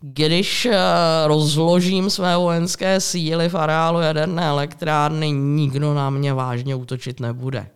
když 0.00 0.66
eh, 0.66 0.78
rozložím 1.26 2.10
své 2.10 2.36
vojenské 2.36 3.00
síly 3.00 3.48
v 3.48 3.54
areálu 3.54 4.00
jaderné 4.00 4.46
elektrárny, 4.46 5.30
nikdo 5.30 5.94
na 5.94 6.10
mě 6.10 6.34
vážně 6.34 6.74
útočit 6.74 7.20
nebude. 7.20 7.68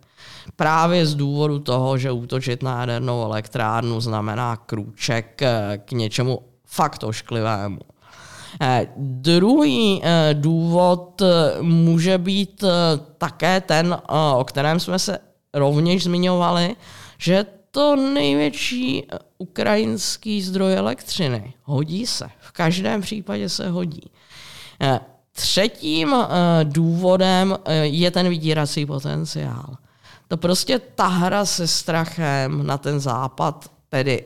Právě 0.55 1.05
z 1.05 1.15
důvodu 1.15 1.59
toho, 1.59 1.97
že 1.97 2.11
útočit 2.11 2.63
na 2.63 2.79
jadernou 2.79 3.23
elektrárnu 3.23 4.01
znamená 4.01 4.55
krůček 4.55 5.41
eh, 5.41 5.81
k 5.85 5.91
něčemu 5.91 6.39
fakt 6.65 7.03
ošklivému. 7.03 7.79
Eh, 8.61 8.87
druhý 8.97 10.01
důvod 10.33 11.21
může 11.61 12.17
být 12.17 12.63
také 13.17 13.61
ten, 13.61 13.97
o 14.37 14.43
kterém 14.43 14.79
jsme 14.79 14.99
se 14.99 15.19
rovněž 15.53 16.03
zmiňovali, 16.03 16.75
že 17.17 17.45
to 17.73 17.95
největší 17.95 19.03
eh, 19.03 19.19
ukrajinský 19.37 20.41
zdroj 20.41 20.73
elektřiny. 20.73 21.53
Hodí 21.63 22.07
se. 22.07 22.29
V 22.39 22.51
každém 22.51 23.01
případě 23.01 23.49
se 23.49 23.69
hodí. 23.69 24.11
Eh, 24.81 24.99
třetím 25.31 26.13
eh, 26.13 26.27
důvodem 26.63 27.57
je 27.81 28.11
ten 28.11 28.29
vydírací 28.29 28.85
potenciál. 28.85 29.77
To 30.27 30.37
prostě 30.37 30.79
ta 30.79 31.07
hra 31.07 31.45
se 31.45 31.67
strachem 31.67 32.67
na 32.67 32.77
ten 32.77 32.99
západ, 32.99 33.71
tedy 33.89 34.25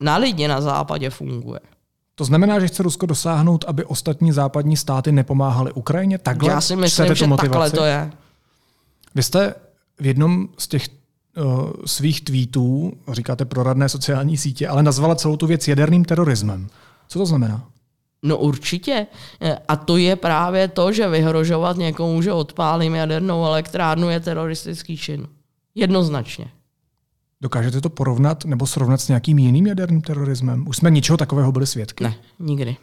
na 0.00 0.16
lidi 0.16 0.48
na 0.48 0.60
západě 0.60 1.10
funguje. 1.10 1.60
To 2.20 2.24
znamená, 2.24 2.60
že 2.60 2.68
chce 2.68 2.82
Rusko 2.82 3.06
dosáhnout, 3.06 3.64
aby 3.68 3.84
ostatní 3.84 4.32
západní 4.32 4.76
státy 4.76 5.12
nepomáhaly 5.12 5.72
Ukrajině? 5.72 6.18
Takhle 6.18 6.50
Já 6.50 6.60
si 6.60 6.76
myslím, 6.76 7.14
že 7.14 7.26
motivaci? 7.26 7.50
takhle 7.50 7.70
to 7.70 7.84
je. 7.84 8.12
Vy 9.14 9.22
jste 9.22 9.54
v 10.00 10.06
jednom 10.06 10.48
z 10.58 10.68
těch 10.68 10.88
uh, 11.36 11.70
svých 11.86 12.20
tweetů, 12.20 12.92
říkáte 13.12 13.44
proradné 13.44 13.88
sociální 13.88 14.36
sítě, 14.36 14.68
ale 14.68 14.82
nazvala 14.82 15.14
celou 15.14 15.36
tu 15.36 15.46
věc 15.46 15.68
jaderným 15.68 16.04
terorismem. 16.04 16.68
Co 17.08 17.18
to 17.18 17.26
znamená? 17.26 17.66
No 18.22 18.36
určitě. 18.36 19.06
A 19.68 19.76
to 19.76 19.96
je 19.96 20.16
právě 20.16 20.68
to, 20.68 20.92
že 20.92 21.08
vyhrožovat 21.08 21.76
někomu, 21.76 22.22
že 22.22 22.32
odpálím 22.32 22.94
jadernou 22.94 23.44
elektrárnu, 23.44 24.10
je 24.10 24.20
teroristický 24.20 24.96
čin. 24.96 25.28
Jednoznačně. 25.74 26.46
Dokážete 27.40 27.80
to 27.80 27.90
porovnat 27.90 28.44
nebo 28.44 28.66
srovnat 28.66 29.00
s 29.00 29.08
nějakým 29.08 29.38
jiným 29.38 29.66
jaderným 29.66 30.02
terorismem? 30.02 30.68
Už 30.68 30.76
jsme 30.76 30.90
ničeho 30.90 31.16
takového 31.16 31.52
byli 31.52 31.66
svědky. 31.66 32.04
Ne, 32.04 32.14
nikdy. 32.38 32.76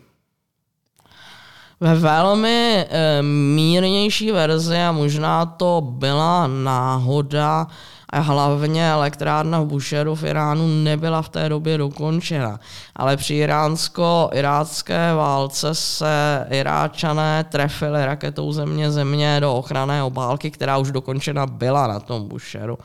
Ve 1.79 1.95
velmi 1.95 2.85
e, 2.89 3.21
mírnější 3.55 4.31
verzi 4.31 4.77
a 4.77 4.91
možná 4.91 5.45
to 5.45 5.81
byla 5.81 6.47
náhoda, 6.47 7.67
a 8.09 8.19
hlavně 8.19 8.91
elektrárna 8.91 9.61
v 9.61 9.65
Busheru 9.65 10.15
v 10.15 10.23
Iránu 10.23 10.83
nebyla 10.83 11.21
v 11.21 11.29
té 11.29 11.49
době 11.49 11.77
dokončena. 11.77 12.59
Ale 12.95 13.17
při 13.17 13.33
iránsko-irácké 13.33 15.13
válce 15.13 15.75
se 15.75 16.45
Iráčané 16.49 17.43
trefili 17.43 18.05
raketou 18.05 18.51
země 18.51 18.91
země 18.91 19.37
do 19.39 19.53
ochranné 19.53 20.03
obálky, 20.03 20.51
která 20.51 20.77
už 20.77 20.91
dokončena 20.91 21.45
byla 21.45 21.87
na 21.87 21.99
tom 21.99 22.27
Busheru. 22.27 22.77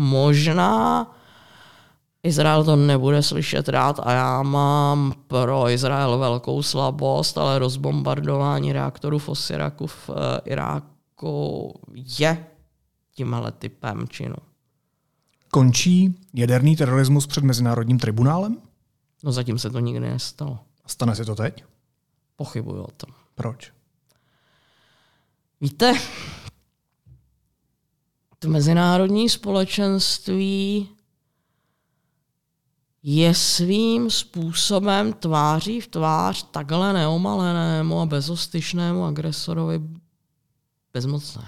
Možná 0.00 1.06
Izrael 2.22 2.64
to 2.64 2.76
nebude 2.76 3.22
slyšet 3.22 3.68
rád 3.68 4.00
a 4.02 4.12
já 4.12 4.42
mám 4.42 5.14
pro 5.26 5.68
Izrael 5.70 6.18
velkou 6.18 6.62
slabost, 6.62 7.38
ale 7.38 7.58
rozbombardování 7.58 8.72
reaktorů 8.72 9.18
v 9.18 9.28
Osiraku 9.28 9.86
v 9.86 10.10
eh, 10.10 10.40
Iráku 10.44 11.80
je 11.94 12.46
tímhle 13.14 13.52
typem 13.52 14.08
činu. 14.08 14.36
Končí 15.50 16.14
jaderný 16.34 16.76
terorismus 16.76 17.26
před 17.26 17.44
Mezinárodním 17.44 17.98
tribunálem? 17.98 18.56
No 19.24 19.32
zatím 19.32 19.58
se 19.58 19.70
to 19.70 19.78
nikdy 19.78 20.00
nestalo. 20.00 20.58
Stane 20.86 21.14
se 21.14 21.24
to 21.24 21.34
teď? 21.34 21.64
Pochybuju 22.36 22.82
o 22.82 22.90
tom. 22.90 23.14
Proč? 23.34 23.72
Víte, 25.60 25.94
to 28.38 28.48
mezinárodní 28.48 29.28
společenství 29.28 30.88
je 33.02 33.34
svým 33.34 34.10
způsobem 34.10 35.12
tváří 35.12 35.80
v 35.80 35.86
tvář 35.86 36.46
takhle 36.50 36.92
neomalenému 36.92 38.00
a 38.00 38.06
bezostyšnému 38.06 39.04
agresorovi 39.04 39.80
bezmocné. 40.92 41.44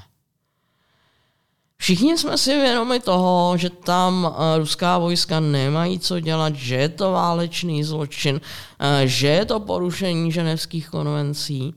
Všichni 1.77 2.19
jsme 2.19 2.39
si 2.39 2.57
vědomi 2.57 3.01
toho, 3.01 3.57
že 3.57 3.71
tam 3.71 4.35
eh, 4.35 4.59
ruská 4.59 4.99
vojska 4.99 5.41
nemají 5.41 5.99
co 5.99 6.21
dělat, 6.21 6.55
že 6.55 6.75
je 6.75 6.89
to 6.89 7.13
válečný 7.13 7.85
zločin, 7.85 8.41
eh, 8.79 9.07
že 9.07 9.27
je 9.29 9.45
to 9.45 9.61
porušení 9.61 10.33
ženevských 10.33 10.89
konvencí, 10.89 11.75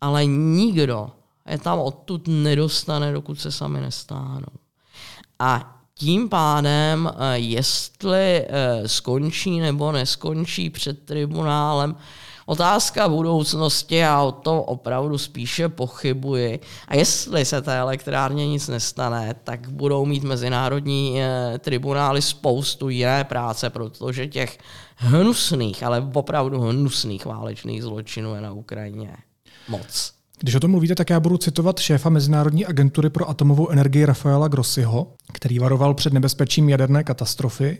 ale 0.00 0.26
nikdo 0.26 1.10
je 1.46 1.58
tam 1.58 1.78
odtud 1.78 2.28
nedostane, 2.28 3.12
dokud 3.12 3.40
se 3.40 3.52
sami 3.52 3.80
nestáhnou. 3.80 4.52
A 5.38 5.76
tím 5.94 6.28
pádem, 6.28 7.10
eh, 7.12 7.38
jestli 7.38 8.46
skončí 8.86 9.60
nebo 9.60 9.92
neskončí 9.92 10.70
před 10.70 11.06
tribunálem, 11.06 11.96
otázka 12.50 13.08
budoucnosti 13.08 14.04
a 14.04 14.22
o 14.22 14.32
tom 14.32 14.58
opravdu 14.58 15.18
spíše 15.18 15.68
pochybuji. 15.68 16.60
A 16.88 16.96
jestli 16.96 17.44
se 17.44 17.62
té 17.62 17.78
elektrárně 17.78 18.48
nic 18.48 18.68
nestane, 18.68 19.34
tak 19.44 19.68
budou 19.68 20.06
mít 20.06 20.22
mezinárodní 20.22 21.22
eh, 21.22 21.58
tribunály 21.58 22.22
spoustu 22.22 22.88
jiné 22.88 23.24
práce, 23.24 23.70
protože 23.70 24.26
těch 24.26 24.58
hnusných, 24.96 25.82
ale 25.82 26.10
opravdu 26.14 26.60
hnusných 26.60 27.26
válečných 27.26 27.82
zločinů 27.82 28.34
je 28.34 28.40
na 28.40 28.52
Ukrajině 28.52 29.16
moc. 29.68 30.19
Když 30.42 30.54
o 30.54 30.60
tom 30.60 30.70
mluvíte, 30.70 30.94
tak 30.94 31.10
já 31.10 31.20
budu 31.20 31.36
citovat 31.36 31.78
šéfa 31.78 32.10
Mezinárodní 32.10 32.66
agentury 32.66 33.10
pro 33.10 33.30
atomovou 33.30 33.68
energii 33.68 34.04
Rafaela 34.04 34.48
Grossiho, 34.48 35.12
který 35.32 35.58
varoval 35.58 35.94
před 35.94 36.12
nebezpečím 36.12 36.68
jaderné 36.68 37.04
katastrofy. 37.04 37.78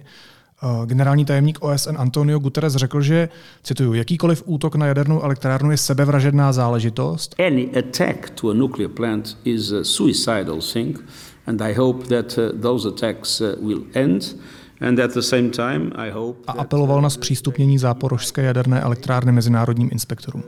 Eh, 0.63 0.87
generální 0.87 1.25
tajemník 1.25 1.59
OSN 1.63 1.97
Antonio 1.97 2.39
Guterres 2.39 2.75
řekl, 2.75 3.01
že, 3.01 3.29
cituju, 3.63 3.95
jakýkoliv 3.95 4.43
útok 4.47 4.75
na 4.75 4.87
jadernou 4.87 5.23
elektrárnu 5.23 5.71
je 5.71 5.77
sebevražedná 5.77 6.53
záležitost. 6.53 7.35
Any 7.47 7.71
attack 7.79 8.31
to 8.31 8.51
a 8.51 8.55
nuclear 8.55 8.91
plant 8.91 9.39
is 9.45 9.73
a 9.73 9.85
suicidal 9.85 10.61
thing 10.73 11.05
and 11.47 11.63
I 11.63 11.75
hope 11.75 12.07
that 12.07 12.39
uh, 12.39 12.61
those 12.61 12.89
attacks 12.89 13.41
uh, 13.41 13.47
will 13.61 13.83
end. 13.95 14.37
And 14.81 14.99
at 14.99 15.15
the 15.15 15.23
same 15.23 15.49
time, 15.51 15.93
I 15.95 16.11
hope 16.11 16.39
a 16.47 16.53
apeloval 16.53 17.03
na 17.03 17.11
zpřístupnění 17.11 17.79
záporožské 17.79 18.43
jaderné 18.43 18.81
elektrárny 18.81 19.33
mezinárodním 19.33 19.89
inspektorům. 19.93 20.43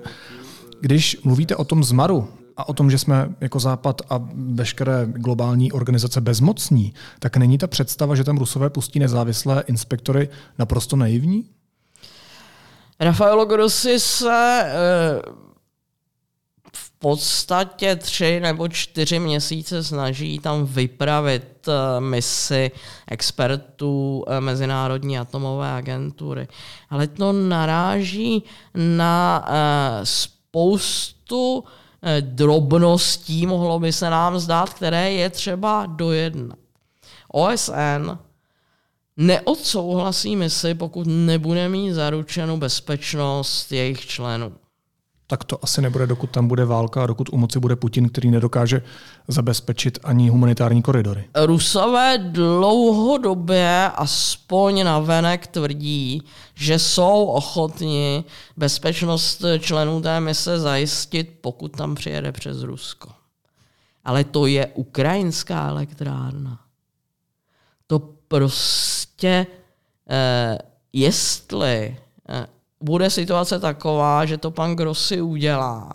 Když 0.82 1.20
mluvíte 1.24 1.56
o 1.56 1.64
tom 1.64 1.84
zmaru, 1.84 2.28
a 2.56 2.68
o 2.68 2.72
tom, 2.72 2.90
že 2.90 2.98
jsme 2.98 3.34
jako 3.40 3.60
Západ 3.60 4.02
a 4.10 4.20
veškeré 4.34 5.06
globální 5.06 5.72
organizace 5.72 6.20
bezmocní, 6.20 6.94
tak 7.18 7.36
není 7.36 7.58
ta 7.58 7.66
představa, 7.66 8.14
že 8.14 8.24
tam 8.24 8.38
Rusové 8.38 8.70
pustí 8.70 8.98
nezávislé 8.98 9.64
inspektory 9.66 10.28
naprosto 10.58 10.96
naivní? 10.96 11.44
Rafaelo 13.00 13.44
Grossi 13.44 14.00
se 14.00 14.62
eh, 14.64 14.72
v 16.76 16.90
podstatě 16.98 17.96
tři 17.96 18.40
nebo 18.40 18.68
čtyři 18.68 19.18
měsíce 19.18 19.84
snaží 19.84 20.38
tam 20.38 20.66
vypravit 20.66 21.68
eh, 21.68 22.00
misi 22.00 22.70
expertů 23.08 24.24
eh, 24.28 24.40
Mezinárodní 24.40 25.18
atomové 25.18 25.70
agentury. 25.70 26.48
Ale 26.90 27.06
to 27.06 27.32
naráží 27.32 28.44
na 28.74 29.48
spoustu 30.52 31.64
Eh, 32.04 32.20
drobností, 32.20 33.46
mohlo 33.46 33.80
by 33.80 33.92
se 33.92 34.10
nám 34.10 34.38
zdát, 34.38 34.74
které 34.74 35.12
je 35.12 35.30
třeba 35.30 35.86
dojednat. 35.86 36.58
OSN 37.28 38.18
neodsouhlasí 39.16 40.36
misi, 40.36 40.74
pokud 40.74 41.06
nebude 41.06 41.68
mít 41.68 41.92
zaručenou 41.92 42.56
bezpečnost 42.56 43.72
jejich 43.72 44.06
členů 44.06 44.52
tak 45.26 45.44
to 45.44 45.64
asi 45.64 45.82
nebude, 45.82 46.06
dokud 46.06 46.30
tam 46.30 46.48
bude 46.48 46.64
válka 46.64 47.02
a 47.02 47.06
dokud 47.06 47.28
u 47.32 47.36
moci 47.36 47.60
bude 47.60 47.76
Putin, 47.76 48.08
který 48.08 48.30
nedokáže 48.30 48.82
zabezpečit 49.28 49.98
ani 50.04 50.28
humanitární 50.28 50.82
koridory. 50.82 51.24
Rusové 51.44 52.18
dlouhodobě 52.18 53.90
aspoň 53.94 54.84
na 54.84 54.98
venek 54.98 55.46
tvrdí, 55.46 56.22
že 56.54 56.78
jsou 56.78 57.24
ochotni 57.24 58.24
bezpečnost 58.56 59.44
členů 59.60 60.00
té 60.00 60.20
mise 60.20 60.58
zajistit, 60.58 61.38
pokud 61.40 61.76
tam 61.76 61.94
přijede 61.94 62.32
přes 62.32 62.62
Rusko. 62.62 63.08
Ale 64.04 64.24
to 64.24 64.46
je 64.46 64.66
ukrajinská 64.66 65.68
elektrárna. 65.68 66.60
To 67.86 67.98
prostě, 68.28 69.46
eh, 70.10 70.58
jestli 70.92 71.96
eh, 72.28 72.46
bude 72.82 73.10
situace 73.10 73.58
taková, 73.58 74.24
že 74.24 74.38
to 74.38 74.50
pan 74.50 74.76
Grossi 74.76 75.20
udělá, 75.20 75.92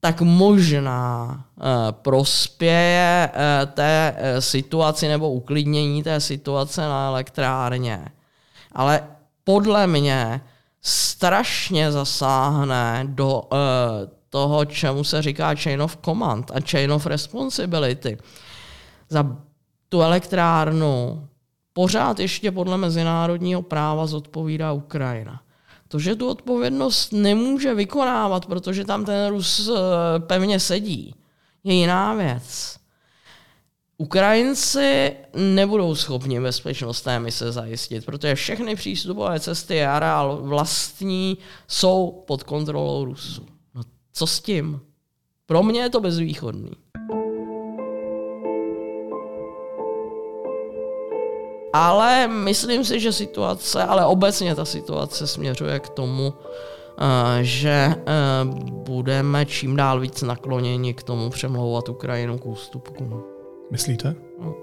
tak 0.00 0.20
možná 0.20 1.26
uh, 1.56 1.64
prospěje 1.92 3.30
uh, 3.32 3.72
té 3.72 4.16
uh, 4.16 4.40
situaci 4.40 5.08
nebo 5.08 5.30
uklidnění 5.30 6.02
té 6.02 6.20
situace 6.20 6.80
na 6.80 7.06
elektrárně. 7.06 8.04
Ale 8.72 9.08
podle 9.44 9.86
mě 9.86 10.40
strašně 10.82 11.92
zasáhne 11.92 13.04
do 13.08 13.42
toho, 14.30 14.64
čemu 14.64 15.04
se 15.04 15.22
říká 15.22 15.54
chain 15.54 15.82
of 15.82 15.98
command 16.04 16.50
a 16.50 16.60
chain 16.70 16.92
of 16.92 17.06
responsibility. 17.06 18.18
Za 19.08 19.36
tu 19.88 20.02
elektrárnu 20.02 21.28
pořád 21.72 22.18
ještě 22.18 22.52
podle 22.52 22.78
mezinárodního 22.78 23.62
práva 23.62 24.06
zodpovídá 24.06 24.72
Ukrajina. 24.72 25.42
To, 25.88 25.98
že 25.98 26.16
tu 26.16 26.28
odpovědnost 26.28 27.12
nemůže 27.12 27.74
vykonávat, 27.74 28.46
protože 28.46 28.84
tam 28.84 29.04
ten 29.04 29.28
Rus 29.28 29.70
eh, 29.70 30.20
pevně 30.20 30.60
sedí, 30.60 31.14
je 31.64 31.74
jiná 31.74 32.14
věc. 32.14 32.76
Ukrajinci 33.98 35.16
nebudou 35.54 35.94
schopni 35.94 36.40
bezpečnost 36.40 37.02
té 37.02 37.20
mise 37.20 37.52
zajistit, 37.52 38.04
protože 38.04 38.34
všechny 38.34 38.76
přístupové 38.76 39.40
cesty 39.40 39.84
a 39.84 39.96
areál 39.96 40.36
vlastní 40.42 41.38
jsou 41.68 42.24
pod 42.26 42.42
kontrolou 42.42 43.04
Rusů. 43.04 43.46
No 43.74 43.82
co 44.12 44.26
s 44.26 44.40
tím? 44.40 44.80
Pro 45.46 45.62
mě 45.62 45.80
je 45.80 45.90
to 45.90 46.00
bezvýchodný. 46.00 46.70
Ale 51.72 52.28
myslím 52.28 52.84
si, 52.84 53.00
že 53.00 53.12
situace, 53.12 53.84
ale 53.84 54.06
obecně 54.06 54.54
ta 54.54 54.64
situace 54.64 55.26
směřuje 55.26 55.80
k 55.80 55.88
tomu, 55.88 56.34
eh, 56.98 57.44
že 57.44 57.70
eh, 57.70 58.04
budeme 58.70 59.46
čím 59.46 59.76
dál 59.76 60.00
víc 60.00 60.22
nakloněni 60.22 60.94
k 60.94 61.02
tomu 61.02 61.30
přemlouvat 61.30 61.88
Ukrajinu 61.88 62.38
k 62.38 62.46
ústupku. 62.46 63.22
Myslíte? 63.70 64.14
No. 64.40 64.54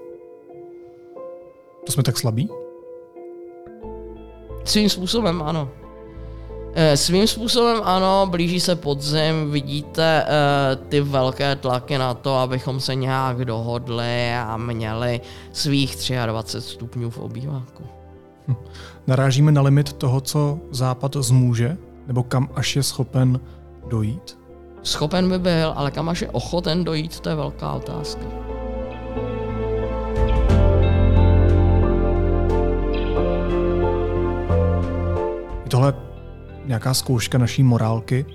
To 1.86 1.92
jsme 1.92 2.02
tak 2.02 2.18
slabí? 2.18 2.48
Svým 4.64 4.88
způsobem 4.88 5.42
ano. 5.42 5.79
Eh, 6.74 6.96
svým 6.96 7.26
způsobem 7.26 7.80
ano, 7.84 8.26
blíží 8.30 8.60
se 8.60 8.76
podzim, 8.76 9.50
vidíte 9.50 10.24
eh, 10.26 10.76
ty 10.76 11.00
velké 11.00 11.56
tlaky 11.56 11.98
na 11.98 12.14
to, 12.14 12.34
abychom 12.34 12.80
se 12.80 12.94
nějak 12.94 13.44
dohodli 13.44 14.34
a 14.34 14.56
měli 14.56 15.20
svých 15.52 15.96
23 16.26 16.68
stupňů 16.68 17.10
v 17.10 17.18
obýváku. 17.18 17.84
Hm. 18.48 18.54
Narážíme 19.06 19.52
na 19.52 19.62
limit 19.62 19.92
toho, 19.92 20.20
co 20.20 20.58
Západ 20.70 21.16
zmůže, 21.16 21.76
nebo 22.06 22.22
kam 22.22 22.48
až 22.54 22.76
je 22.76 22.82
schopen 22.82 23.40
dojít? 23.88 24.38
Schopen 24.82 25.28
by 25.28 25.38
byl, 25.38 25.72
ale 25.76 25.90
kam 25.90 26.08
až 26.08 26.22
je 26.22 26.30
ochoten 26.30 26.84
dojít, 26.84 27.20
to 27.20 27.28
je 27.28 27.34
velká 27.34 27.72
otázka. 27.72 28.24
Je 35.64 35.68
tohle 35.70 36.09
nějaká 36.70 36.94
zkouška 36.94 37.38
naší 37.38 37.62
morálky? 37.62 38.26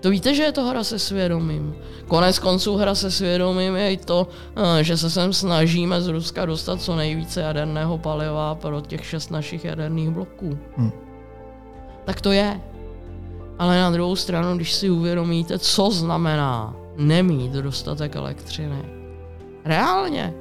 To 0.00 0.10
víte, 0.10 0.34
že 0.34 0.42
je 0.42 0.52
to 0.52 0.64
hra 0.64 0.84
se 0.84 0.98
svědomím. 0.98 1.74
Konec 2.08 2.38
konců 2.38 2.76
hra 2.76 2.94
se 2.94 3.10
svědomím 3.10 3.76
je 3.76 3.92
i 3.92 3.96
to, 3.96 4.28
eh, 4.56 4.84
že 4.84 4.96
se 4.96 5.10
sem 5.10 5.32
snažíme 5.32 6.02
z 6.02 6.08
Ruska 6.08 6.46
dostat 6.46 6.80
co 6.80 6.96
nejvíce 6.96 7.40
jaderného 7.40 7.98
paliva 7.98 8.54
pro 8.54 8.80
těch 8.80 9.06
šest 9.06 9.30
našich 9.30 9.64
jaderných 9.64 10.10
bloků. 10.10 10.58
Hmm. 10.76 10.92
Tak 12.04 12.20
to 12.20 12.32
je. 12.32 12.60
Ale 13.58 13.80
na 13.80 13.90
druhou 13.90 14.16
stranu, 14.16 14.56
když 14.56 14.72
si 14.72 14.90
uvědomíte, 14.90 15.58
co 15.58 15.90
znamená 15.90 16.76
nemít 16.96 17.52
dostatek 17.52 18.16
elektřiny. 18.16 18.84
Reálně. 19.64 20.34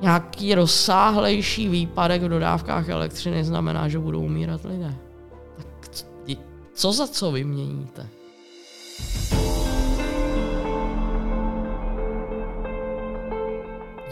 Nějaký 0.00 0.54
rozsáhlejší 0.54 1.68
výpadek 1.68 2.22
v 2.22 2.28
dodávkách 2.28 2.88
elektřiny 2.88 3.44
znamená, 3.44 3.88
že 3.88 3.98
budou 3.98 4.20
umírat 4.20 4.64
lidé. 4.64 4.94
Co 6.82 6.92
za 6.92 7.06
co 7.06 7.32
vyměníte? 7.32 8.08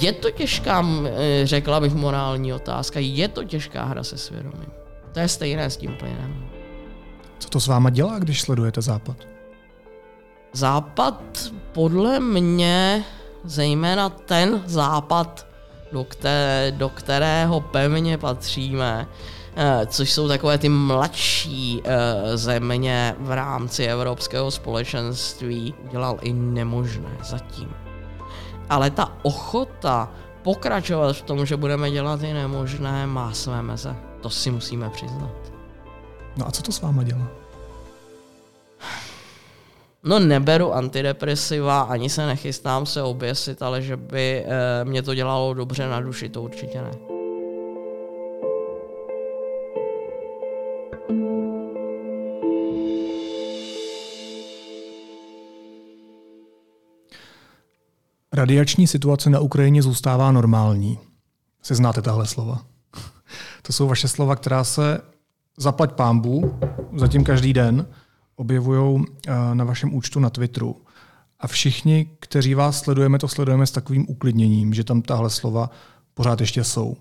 Je 0.00 0.12
to 0.12 0.30
těžká, 0.30 0.86
eh, 1.04 1.46
řekla 1.46 1.80
bych, 1.80 1.94
morální 1.94 2.52
otázka. 2.52 3.00
Je 3.00 3.28
to 3.28 3.44
těžká 3.44 3.84
hra 3.84 4.04
se 4.04 4.18
svědomím. 4.18 4.70
To 5.12 5.20
je 5.20 5.28
stejné 5.28 5.70
s 5.70 5.76
tím 5.76 5.96
plynem. 5.98 6.50
Co 7.38 7.48
to 7.48 7.60
s 7.60 7.66
váma 7.66 7.90
dělá, 7.90 8.18
když 8.18 8.40
sledujete 8.40 8.82
Západ? 8.82 9.16
Západ 10.52 11.52
podle 11.72 12.20
mě, 12.20 13.04
zejména 13.44 14.08
ten 14.08 14.62
západ, 14.66 15.46
do, 15.92 16.04
které, 16.04 16.72
do 16.76 16.88
kterého 16.88 17.60
pevně 17.60 18.18
patříme, 18.18 19.06
což 19.86 20.12
jsou 20.12 20.28
takové 20.28 20.58
ty 20.58 20.68
mladší 20.68 21.82
eh, 21.84 22.36
země 22.36 23.16
v 23.18 23.30
rámci 23.32 23.84
Evropského 23.84 24.50
společenství, 24.50 25.74
udělal 25.84 26.18
i 26.22 26.32
nemožné 26.32 27.16
zatím. 27.24 27.68
Ale 28.68 28.90
ta 28.90 29.12
ochota 29.22 30.12
pokračovat 30.42 31.16
v 31.16 31.22
tom, 31.22 31.46
že 31.46 31.56
budeme 31.56 31.90
dělat 31.90 32.22
i 32.22 32.32
nemožné, 32.32 33.06
má 33.06 33.32
své 33.32 33.62
meze. 33.62 33.96
To 34.20 34.30
si 34.30 34.50
musíme 34.50 34.90
přiznat. 34.90 35.52
No 36.36 36.48
a 36.48 36.50
co 36.50 36.62
to 36.62 36.72
s 36.72 36.80
váma 36.80 37.02
dělá? 37.02 37.26
No 40.04 40.18
neberu 40.18 40.74
antidepresiva, 40.74 41.80
ani 41.80 42.10
se 42.10 42.26
nechystám 42.26 42.86
se 42.86 43.02
oběsit, 43.02 43.62
ale 43.62 43.82
že 43.82 43.96
by 43.96 44.44
e, 44.46 44.84
mě 44.84 45.02
to 45.02 45.14
dělalo 45.14 45.54
dobře 45.54 45.88
na 45.88 46.00
duši, 46.00 46.28
to 46.28 46.42
určitě 46.42 46.82
ne. 46.82 47.19
Radiační 58.40 58.86
situace 58.86 59.30
na 59.30 59.40
Ukrajině 59.40 59.82
zůstává 59.82 60.32
normální. 60.32 60.98
Si 61.62 61.74
znáte 61.74 62.02
tahle 62.02 62.26
slova. 62.26 62.62
To 63.62 63.72
jsou 63.72 63.88
vaše 63.88 64.08
slova, 64.08 64.36
která 64.36 64.64
se 64.64 65.00
zaplať 65.56 65.92
pámbu 65.92 66.58
zatím 66.96 67.24
každý 67.24 67.52
den 67.52 67.86
objevují 68.36 69.04
eh, 69.26 69.54
na 69.54 69.64
vašem 69.64 69.94
účtu 69.94 70.20
na 70.20 70.30
Twitteru. 70.30 70.76
A 71.40 71.46
všichni, 71.46 72.10
kteří 72.20 72.54
vás 72.54 72.80
sledujeme, 72.80 73.18
to 73.18 73.28
sledujeme 73.28 73.66
s 73.66 73.70
takovým 73.70 74.06
uklidněním, 74.08 74.74
že 74.74 74.84
tam 74.84 75.02
tahle 75.02 75.30
slova 75.30 75.70
pořád 76.14 76.40
ještě 76.40 76.64
jsou. 76.64 76.96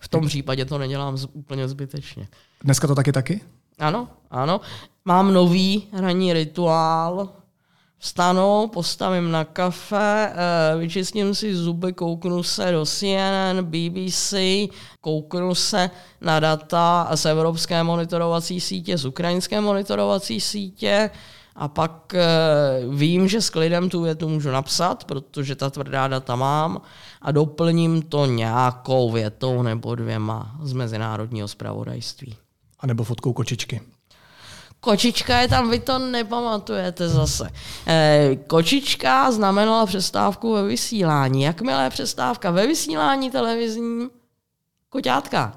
V 0.00 0.08
tom 0.08 0.26
případě 0.26 0.64
to 0.64 0.78
nedělám 0.78 1.16
úplně 1.32 1.68
zbytečně. 1.68 2.28
Dneska 2.64 2.86
to 2.86 2.94
taky 2.94 3.12
taky? 3.12 3.40
Ano, 3.78 4.08
ano. 4.30 4.60
Mám 5.04 5.32
nový 5.32 5.88
ranní 5.92 6.32
rituál, 6.32 7.28
Vstanu, 8.04 8.68
postavím 8.72 9.30
na 9.30 9.44
kafe, 9.44 10.32
eh, 10.34 10.78
vyčistím 10.78 11.34
si 11.34 11.56
zuby, 11.56 11.92
kouknu 11.92 12.42
se 12.42 12.72
do 12.72 12.86
CNN, 12.86 13.62
BBC, 13.62 14.34
kouknu 15.00 15.54
se 15.54 15.90
na 16.20 16.40
data 16.40 17.10
z 17.14 17.26
evropské 17.26 17.82
monitorovací 17.82 18.60
sítě, 18.60 18.98
z 18.98 19.04
ukrajinské 19.04 19.60
monitorovací 19.60 20.40
sítě 20.40 21.10
a 21.56 21.68
pak 21.68 22.14
eh, 22.14 22.28
vím, 22.90 23.28
že 23.28 23.40
s 23.40 23.50
klidem 23.50 23.88
tu 23.88 24.02
větu 24.02 24.28
můžu 24.28 24.50
napsat, 24.50 25.04
protože 25.04 25.56
ta 25.56 25.70
tvrdá 25.70 26.08
data 26.08 26.36
mám 26.36 26.80
a 27.20 27.32
doplním 27.32 28.02
to 28.02 28.26
nějakou 28.26 29.10
větou 29.10 29.62
nebo 29.62 29.94
dvěma 29.94 30.56
z 30.62 30.72
mezinárodního 30.72 31.48
zpravodajství. 31.48 32.36
A 32.80 32.86
nebo 32.86 33.04
fotkou 33.04 33.32
kočičky. 33.32 33.80
Kočička 34.82 35.40
je 35.40 35.48
tam, 35.48 35.70
vy 35.70 35.78
to 35.78 35.98
nepamatujete 35.98 37.08
zase. 37.08 37.50
E, 37.86 38.36
kočička 38.46 39.30
znamenala 39.30 39.86
přestávku 39.86 40.52
ve 40.52 40.62
vysílání. 40.62 41.42
Jakmile 41.42 41.84
je 41.84 41.90
přestávka 41.90 42.50
ve 42.50 42.66
vysílání 42.66 43.30
televizní, 43.30 44.08
koťátka. 44.88 45.52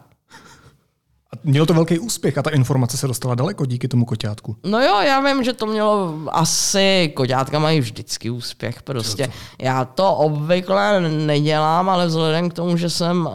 A 1.33 1.37
mělo 1.43 1.65
to 1.65 1.73
velký 1.73 1.99
úspěch 1.99 2.37
a 2.37 2.43
ta 2.43 2.49
informace 2.49 2.97
se 2.97 3.07
dostala 3.07 3.35
daleko 3.35 3.65
díky 3.65 3.87
tomu 3.87 4.05
koťátku. 4.05 4.55
No 4.63 4.81
jo, 4.81 5.01
já 5.01 5.21
vím, 5.21 5.43
že 5.43 5.53
to 5.53 5.65
mělo 5.65 6.13
asi, 6.31 7.11
koťátka 7.15 7.59
mají 7.59 7.79
vždycky 7.79 8.29
úspěch 8.29 8.83
prostě. 8.83 9.31
Já 9.61 9.85
to 9.85 10.15
obvykle 10.15 11.01
nedělám, 11.09 11.89
ale 11.89 12.07
vzhledem 12.07 12.49
k 12.49 12.53
tomu, 12.53 12.77
že 12.77 12.89
jsem 12.89 13.25
uh, 13.25 13.33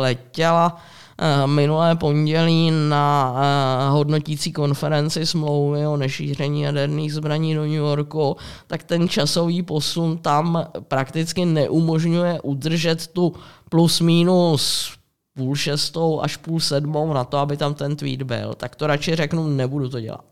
letěla 0.00 0.76
Eh, 0.76 0.99
minulé 1.46 1.96
pondělí 1.96 2.72
na 2.88 3.34
eh, 3.36 3.90
hodnotící 3.90 4.52
konferenci 4.52 5.26
smlouvy 5.26 5.86
o 5.86 5.96
nešíření 5.96 6.62
jaderných 6.62 7.14
zbraní 7.14 7.54
do 7.54 7.60
New 7.60 7.72
Yorku, 7.72 8.36
tak 8.66 8.82
ten 8.82 9.08
časový 9.08 9.62
posun 9.62 10.18
tam 10.18 10.66
prakticky 10.80 11.44
neumožňuje 11.44 12.40
udržet 12.40 13.06
tu 13.06 13.32
plus 13.68 14.00
minus 14.00 14.92
půl 15.36 15.56
šestou 15.56 16.20
až 16.20 16.36
půl 16.36 16.60
sedmou 16.60 17.12
na 17.12 17.24
to, 17.24 17.38
aby 17.38 17.56
tam 17.56 17.74
ten 17.74 17.96
tweet 17.96 18.22
byl. 18.22 18.54
Tak 18.54 18.76
to 18.76 18.86
radši 18.86 19.16
řeknu, 19.16 19.46
nebudu 19.48 19.88
to 19.88 20.00
dělat. 20.00 20.24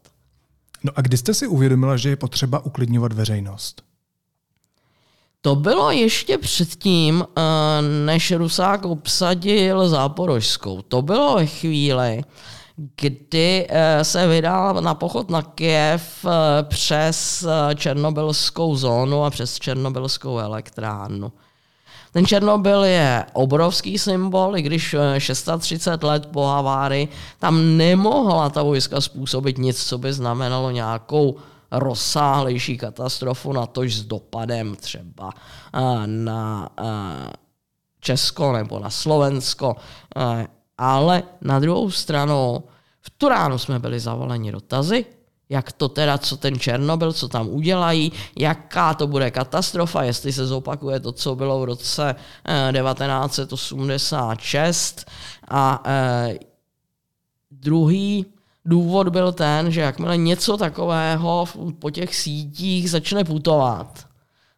No 0.85 0.93
a 0.97 1.01
kdy 1.01 1.17
jste 1.17 1.35
si 1.35 1.47
uvědomila, 1.47 1.97
že 1.97 2.09
je 2.09 2.17
potřeba 2.17 2.65
uklidňovat 2.67 3.13
veřejnost? 3.13 3.88
To 5.49 5.57
bylo 5.57 5.91
ještě 5.91 6.39
předtím, 6.39 7.25
eh, 7.37 7.43
než 8.05 8.33
Rusák 8.33 8.85
obsadil 8.85 9.89
Záporožskou. 9.89 10.83
To 10.83 11.03
bylo 11.03 11.37
ve 11.37 11.47
chvíli, 11.47 12.23
kdy 12.97 13.67
eh, 13.69 14.05
se 14.05 14.27
vydal 14.27 14.75
na 14.81 14.95
pochod 14.95 15.31
na 15.31 15.43
Kiev 15.43 16.25
eh, 16.25 16.63
přes 16.63 17.47
černobylskou 17.77 18.77
zónu 18.77 19.25
a 19.25 19.31
přes 19.31 19.59
černobylskou 19.59 20.39
elektrárnu. 20.39 21.33
Ten 22.13 22.27
Černobyl 22.27 22.85
je 22.85 23.25
obrovský 23.33 23.99
symbol, 23.99 24.57
i 24.57 24.63
když 24.63 24.97
630 25.19 26.03
let 26.03 26.27
po 26.27 26.47
havárii 26.47 27.09
tam 27.39 27.77
nemohla 27.77 28.51
ta 28.51 28.63
vojska 28.63 29.01
způsobit 29.01 29.59
nic, 29.59 29.85
co 29.85 29.99
by 29.99 30.13
znamenalo 30.13 30.71
nějakou 30.71 31.37
rozsáhlejší 31.71 32.79
katastrofu, 32.79 33.53
na 33.53 33.67
tož 33.67 33.95
s 33.95 34.05
dopadem 34.05 34.77
třeba 34.77 35.33
na 36.07 36.69
Česko 38.01 38.53
nebo 38.53 38.79
na 38.79 38.91
Slovensko. 38.91 39.77
Ale 40.79 41.23
na 41.41 41.59
druhou 41.59 41.91
stranu, 41.91 42.65
v 43.01 43.11
tu 43.11 43.29
ránu 43.29 43.59
jsme 43.59 43.79
byli 43.79 44.01
zavoleni 44.01 44.53
dotazy, 44.53 45.05
jak 45.49 45.73
to 45.73 45.89
teda, 45.89 46.19
co 46.19 46.37
ten 46.37 46.59
Černobyl, 46.59 47.13
co 47.13 47.29
tam 47.29 47.49
udělají, 47.49 48.13
jaká 48.39 48.95
to 48.95 49.07
bude 49.07 49.31
katastrofa, 49.31 50.03
jestli 50.03 50.33
se 50.33 50.47
zopakuje 50.47 51.01
to, 51.01 51.13
co 51.13 51.35
bylo 51.35 51.61
v 51.61 51.65
roce 51.65 52.15
1986. 52.73 55.01
E, 55.01 55.05
A 55.49 55.83
eh, 55.87 56.39
druhý 57.51 58.27
důvod 58.69 59.09
byl 59.09 59.33
ten, 59.33 59.71
že 59.71 59.81
jakmile 59.81 60.17
něco 60.17 60.57
takového 60.57 61.45
po 61.79 61.91
těch 61.91 62.17
sítích 62.17 62.91
začne 62.91 63.25
putovat, 63.25 64.07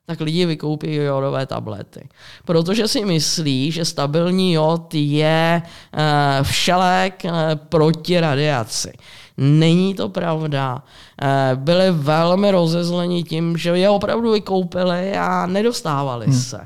tak 0.07 0.21
lidi 0.21 0.47
vykoupí 0.47 0.95
jodové 0.95 1.47
tablety. 1.47 2.09
Protože 2.45 2.89
si 2.89 3.05
myslí, 3.05 3.71
že 3.71 3.85
stabilní 3.85 4.53
jod 4.53 4.95
je 4.95 5.63
uh, 5.63 6.01
všelek 6.43 7.23
uh, 7.25 7.31
proti 7.55 8.21
radiaci. 8.21 8.93
Není 9.37 9.95
to 9.95 10.09
pravda. 10.09 10.83
Uh, 11.23 11.63
byli 11.63 11.91
velmi 11.91 12.51
rozezleni 12.51 13.23
tím, 13.23 13.57
že 13.57 13.71
je 13.71 13.91
opravdu 13.91 14.33
vykoupili 14.33 15.17
a 15.17 15.47
nedostávali 15.47 16.27
hmm. 16.27 16.35
se. 16.35 16.61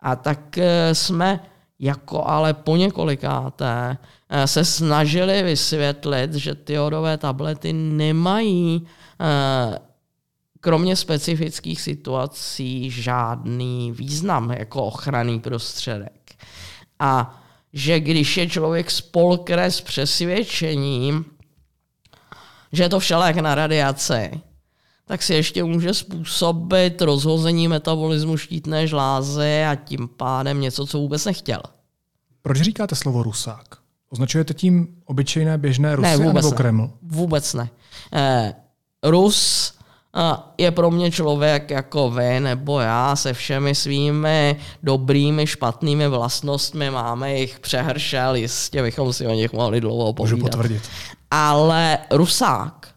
A 0.00 0.16
tak 0.16 0.58
jsme 0.92 1.40
jako 1.78 2.24
ale 2.24 2.54
po 2.54 2.76
několikáté 2.76 3.98
Eh, 4.28 4.46
se 4.46 4.64
snažili 4.64 5.42
vysvětlit, 5.42 6.34
že 6.34 6.54
ty 6.54 6.72
jodové 6.72 7.18
tablety 7.18 7.72
nemají 7.72 8.86
kromě 10.60 10.96
specifických 10.96 11.80
situací 11.80 12.90
žádný 12.90 13.92
význam 13.92 14.50
jako 14.50 14.84
ochranný 14.84 15.40
prostředek. 15.40 16.34
A 16.98 17.42
že 17.72 18.00
když 18.00 18.36
je 18.36 18.48
člověk 18.48 18.90
spolkne 18.90 19.70
s 19.70 19.80
přesvědčením, 19.80 21.24
že 22.72 22.82
je 22.82 22.88
to 22.88 22.98
všelék 22.98 23.36
na 23.36 23.54
radiaci, 23.54 24.40
tak 25.08 25.22
si 25.22 25.34
ještě 25.34 25.64
může 25.64 25.94
způsobit 25.94 27.02
rozhození 27.02 27.68
metabolismu 27.68 28.36
štítné 28.36 28.86
žlázy 28.86 29.64
a 29.64 29.74
tím 29.74 30.08
pádem 30.16 30.60
něco, 30.60 30.86
co 30.86 30.98
vůbec 30.98 31.24
nechtěl. 31.24 31.60
Proč 32.42 32.60
říkáte 32.60 32.94
slovo 32.94 33.22
rusák? 33.22 33.64
Označujete 34.10 34.54
tím 34.54 34.88
obyčejné 35.04 35.58
běžné 35.58 35.96
Rusy 35.96 36.08
ne, 36.08 36.16
vůbec 36.16 36.34
nebo 36.34 36.50
ne. 36.50 36.56
Kreml? 36.56 36.90
Vůbec 37.02 37.54
ne. 37.54 37.68
Eh, 38.14 38.54
Rus 39.02 39.72
a 40.14 40.54
je 40.58 40.70
pro 40.70 40.90
mě 40.90 41.10
člověk 41.10 41.70
jako 41.70 42.10
vy 42.10 42.40
nebo 42.40 42.80
já 42.80 43.16
se 43.16 43.32
všemi 43.32 43.74
svými 43.74 44.56
dobrými, 44.82 45.46
špatnými 45.46 46.08
vlastnostmi, 46.08 46.90
máme 46.90 47.38
jich 47.38 47.60
přehršel, 47.60 48.34
jistě 48.34 48.82
bychom 48.82 49.12
si 49.12 49.26
o 49.26 49.34
nich 49.34 49.52
mohli 49.52 49.80
dlouho 49.80 50.12
povídat. 50.12 50.38
Můžu 50.38 50.42
potvrdit. 50.42 50.82
Ale 51.30 51.98
Rusák, 52.10 52.88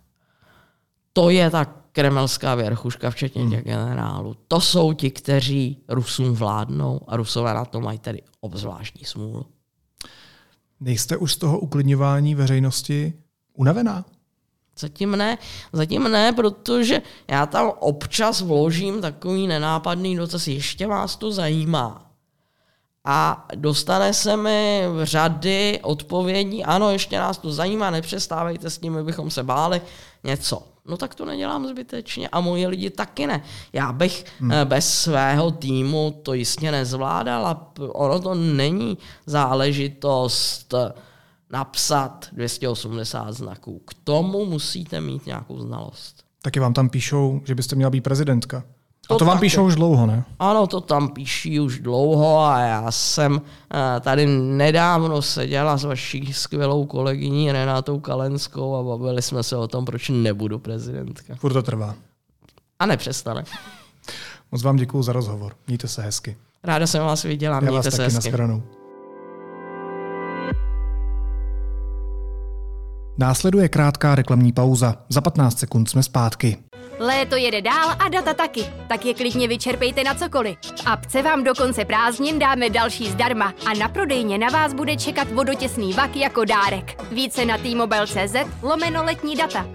to 1.13 1.29
je 1.29 1.49
ta 1.49 1.78
kremelská 1.99 2.55
věrchuška, 2.55 3.11
včetně 3.11 3.49
těch 3.49 3.63
generálů. 3.63 4.35
To 4.47 4.61
jsou 4.61 4.93
ti, 4.93 5.11
kteří 5.11 5.83
Rusům 5.87 6.33
vládnou 6.33 7.01
a 7.07 7.17
Rusové 7.17 7.53
na 7.53 7.65
to 7.65 7.81
mají 7.81 7.99
tedy 7.99 8.21
obzvláštní 8.41 9.05
smůlu. 9.05 9.45
Nejste 10.79 11.17
už 11.17 11.33
z 11.33 11.37
toho 11.37 11.59
uklidňování 11.59 12.35
veřejnosti 12.35 13.13
unavená? 13.53 14.05
Zatím 14.79 15.11
ne, 15.11 15.37
zatím 15.73 16.03
ne, 16.03 16.33
protože 16.33 17.01
já 17.27 17.45
tam 17.45 17.71
občas 17.79 18.41
vložím 18.41 19.01
takový 19.01 19.47
nenápadný 19.47 20.15
dotaz, 20.15 20.47
ještě 20.47 20.87
vás 20.87 21.15
to 21.15 21.31
zajímá. 21.31 22.11
A 23.05 23.47
dostane 23.55 24.13
se 24.13 24.37
mi 24.37 24.83
v 24.93 25.05
řady 25.05 25.79
odpovědí, 25.83 26.63
ano, 26.63 26.91
ještě 26.91 27.17
nás 27.17 27.37
to 27.37 27.51
zajímá, 27.51 27.89
nepřestávejte 27.89 28.69
s 28.69 28.77
tím, 28.77 29.05
bychom 29.05 29.31
se 29.31 29.43
báli, 29.43 29.81
něco. 30.23 30.68
No 30.85 30.97
tak 30.97 31.15
to 31.15 31.25
nedělám 31.25 31.67
zbytečně 31.67 32.29
a 32.29 32.41
moji 32.41 32.67
lidi 32.67 32.89
taky 32.89 33.27
ne. 33.27 33.43
Já 33.73 33.91
bych 33.91 34.25
hmm. 34.39 34.51
bez 34.63 35.01
svého 35.01 35.51
týmu 35.51 36.19
to 36.23 36.33
jistě 36.33 36.71
nezvládal 36.71 37.47
a 37.47 37.73
ono 37.93 38.19
to 38.19 38.35
není 38.35 38.97
záležitost 39.25 40.73
napsat 41.49 42.27
280 42.31 43.31
znaků. 43.31 43.81
K 43.85 43.93
tomu 44.03 44.45
musíte 44.45 45.01
mít 45.01 45.25
nějakou 45.25 45.59
znalost. 45.59 46.23
Taky 46.41 46.59
vám 46.59 46.73
tam 46.73 46.89
píšou, 46.89 47.41
že 47.45 47.55
byste 47.55 47.75
měla 47.75 47.89
být 47.89 48.01
prezidentka. 48.01 48.63
To 49.09 49.15
a 49.15 49.17
to 49.17 49.25
vám 49.25 49.37
taky. 49.37 49.45
píšou 49.45 49.65
už 49.65 49.75
dlouho, 49.75 50.05
ne? 50.05 50.23
Ano, 50.39 50.67
to 50.67 50.81
tam 50.81 51.09
píší 51.09 51.59
už 51.59 51.79
dlouho 51.79 52.39
a 52.39 52.59
já 52.59 52.91
jsem 52.91 53.41
eh, 53.73 53.99
tady 53.99 54.25
nedávno 54.39 55.21
seděla 55.21 55.77
s 55.77 55.83
vaší 55.83 56.33
skvělou 56.33 56.85
kolegyní 56.85 57.51
Renátou 57.51 57.99
Kalenskou 57.99 58.75
a 58.75 58.83
bavili 58.83 59.21
jsme 59.21 59.43
se 59.43 59.57
o 59.57 59.67
tom, 59.67 59.85
proč 59.85 60.09
nebudu 60.09 60.59
prezidentka. 60.59 61.35
Furt 61.35 61.53
to 61.53 61.63
trvá. 61.63 61.95
A 62.79 62.85
nepřestane. 62.85 63.43
Moc 64.51 64.63
vám 64.63 64.75
děkuji 64.75 65.03
za 65.03 65.13
rozhovor. 65.13 65.53
Mějte 65.67 65.87
se 65.87 66.01
hezky. 66.01 66.37
Ráda 66.63 66.87
jsem 66.87 67.03
vás 67.03 67.23
viděla, 67.23 67.59
mějte 67.59 67.73
já 67.73 67.77
vás 67.77 67.85
se 67.85 67.91
taky 67.91 68.03
hezky. 68.03 68.29
Naschranou. 68.29 68.63
Následuje 73.19 73.69
krátká 73.69 74.15
reklamní 74.15 74.51
pauza. 74.51 74.95
Za 75.09 75.21
15 75.21 75.59
sekund 75.59 75.89
jsme 75.89 76.03
zpátky. 76.03 76.57
Léto 76.99 77.35
jede 77.35 77.61
dál 77.61 77.89
a 77.99 78.09
data 78.09 78.33
taky, 78.33 78.65
tak 78.87 79.05
je 79.05 79.13
klidně 79.13 79.47
vyčerpejte 79.47 80.03
na 80.03 80.15
cokoliv. 80.15 80.57
V 80.61 80.87
apce 80.87 81.21
vám 81.21 81.43
do 81.43 81.53
konce 81.55 81.85
prázdnin 81.85 82.39
dáme 82.39 82.69
další 82.69 83.09
zdarma 83.09 83.53
a 83.71 83.73
na 83.79 83.87
prodejně 83.87 84.37
na 84.37 84.49
vás 84.49 84.73
bude 84.73 84.97
čekat 84.97 85.31
vodotěsný 85.31 85.93
vak 85.93 86.15
jako 86.15 86.45
dárek. 86.45 87.03
Více 87.11 87.45
na 87.45 87.57
t-mobile.cz 87.57 88.35
lomeno 88.61 89.03
letní 89.03 89.35
data. 89.35 89.65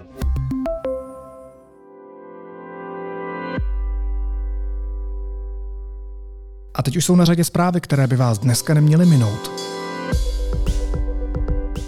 A 6.75 6.83
teď 6.83 6.97
už 6.97 7.05
jsou 7.05 7.17
na 7.17 7.25
řadě 7.25 7.45
zprávy, 7.45 7.81
které 7.81 8.07
by 8.07 8.17
vás 8.17 8.39
dneska 8.39 8.75
neměly 8.75 9.07
minout. 9.07 9.75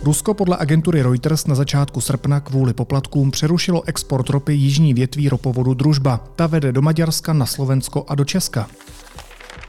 Rusko 0.07 0.35
podle 0.35 0.57
agentury 0.57 1.03
Reuters 1.03 1.47
na 1.47 1.55
začátku 1.55 2.01
srpna 2.01 2.41
kvůli 2.41 2.75
poplatkům 2.75 3.31
přerušilo 3.31 3.83
export 3.87 4.31
ropy 4.31 4.55
jižní 4.55 4.95
větví 4.95 5.29
ropovodu 5.29 5.75
Družba. 5.75 6.25
Ta 6.37 6.47
vede 6.47 6.73
do 6.73 6.83
Maďarska, 6.83 7.33
na 7.33 7.47
Slovensko 7.47 8.05
a 8.09 8.15
do 8.15 8.25
Česka. 8.25 8.67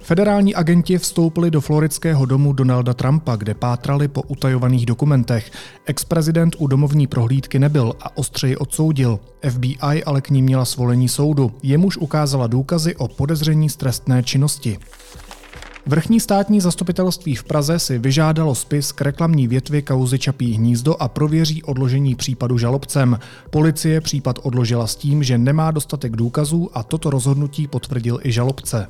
Federální 0.01 0.55
agenti 0.55 0.97
vstoupili 0.97 1.51
do 1.51 1.61
floridského 1.61 2.25
domu 2.25 2.53
Donalda 2.53 2.93
Trumpa, 2.93 3.35
kde 3.35 3.53
pátrali 3.53 4.07
po 4.07 4.21
utajovaných 4.21 4.85
dokumentech. 4.85 5.51
Ex-prezident 5.85 6.55
u 6.59 6.67
domovní 6.67 7.07
prohlídky 7.07 7.59
nebyl 7.59 7.93
a 8.01 8.17
ostřeji 8.17 8.57
odsoudil. 8.57 9.19
FBI 9.49 10.03
ale 10.03 10.21
k 10.21 10.29
ní 10.29 10.41
měla 10.41 10.65
svolení 10.65 11.09
soudu. 11.09 11.51
Jemuž 11.63 11.97
ukázala 11.97 12.47
důkazy 12.47 12.95
o 12.95 13.07
podezření 13.07 13.69
z 13.69 13.75
trestné 13.75 14.23
činnosti. 14.23 14.79
Vrchní 15.87 16.19
státní 16.19 16.61
zastupitelství 16.61 17.35
v 17.35 17.43
Praze 17.43 17.79
si 17.79 17.99
vyžádalo 17.99 18.55
spis 18.55 18.91
k 18.91 19.01
reklamní 19.01 19.47
větvi 19.47 19.81
kauzy 19.81 20.19
Čapí 20.19 20.53
hnízdo 20.53 21.01
a 21.01 21.07
prověří 21.07 21.63
odložení 21.63 22.15
případu 22.15 22.57
žalobcem. 22.57 23.19
Policie 23.49 24.01
případ 24.01 24.39
odložila 24.43 24.87
s 24.87 24.95
tím, 24.95 25.23
že 25.23 25.37
nemá 25.37 25.71
dostatek 25.71 26.15
důkazů 26.15 26.69
a 26.73 26.83
toto 26.83 27.09
rozhodnutí 27.09 27.67
potvrdil 27.67 28.19
i 28.23 28.31
žalobce. 28.31 28.87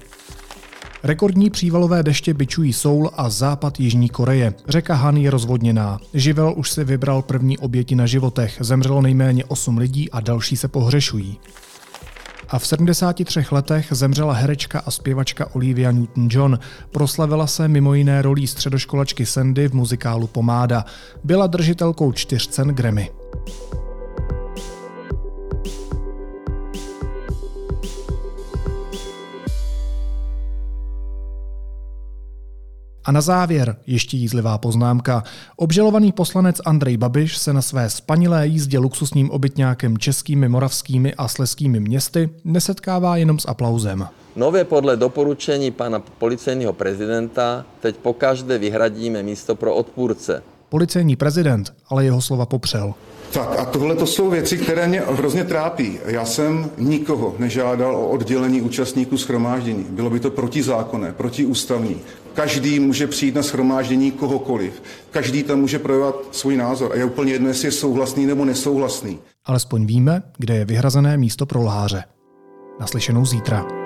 Rekordní 1.04 1.50
přívalové 1.50 2.04
deště 2.04 2.34
bičují 2.34 2.74
Soul 2.74 3.12
a 3.14 3.30
západ 3.30 3.80
Jižní 3.80 4.10
Koreje. 4.10 4.54
Řeka 4.68 4.94
Han 4.94 5.18
je 5.18 5.32
rozvodněná. 5.32 6.00
Živel 6.14 6.54
už 6.58 6.72
si 6.72 6.84
vybral 6.84 7.22
první 7.22 7.58
oběti 7.58 7.96
na 7.96 8.06
životech. 8.06 8.58
Zemřelo 8.60 9.02
nejméně 9.02 9.46
8 9.46 9.78
lidí 9.78 10.12
a 10.12 10.20
další 10.20 10.58
se 10.58 10.68
pohřešují 10.68 11.38
a 12.50 12.60
v 12.60 12.68
73 12.68 13.46
letech 13.52 13.88
zemřela 13.92 14.34
herečka 14.34 14.80
a 14.80 14.92
zpěvačka 14.92 15.56
Olivia 15.56 15.92
Newton-John. 15.92 16.60
Proslavila 16.92 17.48
se 17.48 17.68
mimo 17.68 17.94
jiné 17.94 18.22
rolí 18.22 18.48
středoškolačky 18.48 19.26
Sandy 19.26 19.68
v 19.68 19.74
muzikálu 19.74 20.28
Pomáda. 20.28 20.86
Byla 21.24 21.48
držitelkou 21.48 22.12
čtyř 22.12 22.48
cen 22.48 22.68
Grammy. 22.68 23.12
A 33.08 33.12
na 33.12 33.22
závěr 33.22 33.76
ještě 33.88 34.18
jízlivá 34.18 34.58
poznámka. 34.58 35.24
Obžalovaný 35.56 36.12
poslanec 36.12 36.62
Andrej 36.66 36.98
Babiš 36.98 37.38
se 37.38 37.54
na 37.54 37.62
své 37.62 37.90
spanilé 37.90 38.48
jízdě 38.48 38.80
luxusním 38.80 39.32
obytňákem 39.32 39.98
českými, 39.98 40.50
moravskými 40.50 41.16
a 41.16 41.28
sleskými 41.28 41.80
městy 41.80 42.30
nesetkává 42.44 43.18
jenom 43.18 43.40
s 43.40 43.48
aplauzem. 43.48 44.08
Nově 44.36 44.64
podle 44.64 44.98
doporučení 44.98 45.72
pana 45.72 46.00
policejního 46.00 46.74
prezidenta 46.74 47.66
teď 47.80 47.96
pokaždé 47.96 48.58
vyhradíme 48.58 49.24
místo 49.24 49.56
pro 49.56 49.76
odpůrce. 49.76 50.44
Policejní 50.70 51.16
prezident 51.16 51.74
ale 51.90 52.06
jeho 52.06 52.22
slova 52.22 52.46
popřel. 52.46 52.94
Tak 53.32 53.60
a 53.60 53.66
tohle 53.66 53.96
to 53.96 54.06
jsou 54.06 54.30
věci, 54.30 54.58
které 54.58 54.88
mě 54.88 55.00
hrozně 55.00 55.44
trápí. 55.44 56.00
Já 56.06 56.26
jsem 56.26 56.70
nikoho 56.78 57.36
nežádal 57.40 57.96
o 57.96 58.08
oddělení 58.08 58.62
účastníků 58.62 59.18
schromáždění. 59.18 59.86
Bylo 59.90 60.10
by 60.10 60.20
to 60.20 60.32
protizákonné, 60.32 61.14
protiústavní. 61.14 61.98
Každý 62.34 62.80
může 62.80 63.08
přijít 63.08 63.36
na 63.36 63.44
schromáždění 63.44 64.12
kohokoliv. 64.12 64.84
Každý 65.12 65.44
tam 65.44 65.60
může 65.60 65.80
projevovat 65.80 66.16
svůj 66.32 66.58
názor. 66.58 66.92
A 66.94 66.96
je 66.96 67.06
úplně 67.06 67.34
jedno, 67.34 67.48
jestli 67.48 67.68
je 67.68 67.72
souhlasný 67.72 68.26
nebo 68.26 68.46
nesouhlasný. 68.46 69.20
Alespoň 69.46 69.86
víme, 69.86 70.24
kde 70.38 70.56
je 70.56 70.66
vyhrazené 70.66 71.18
místo 71.18 71.46
pro 71.46 71.62
lháře. 71.62 72.04
Naslyšenou 72.80 73.26
zítra. 73.26 73.77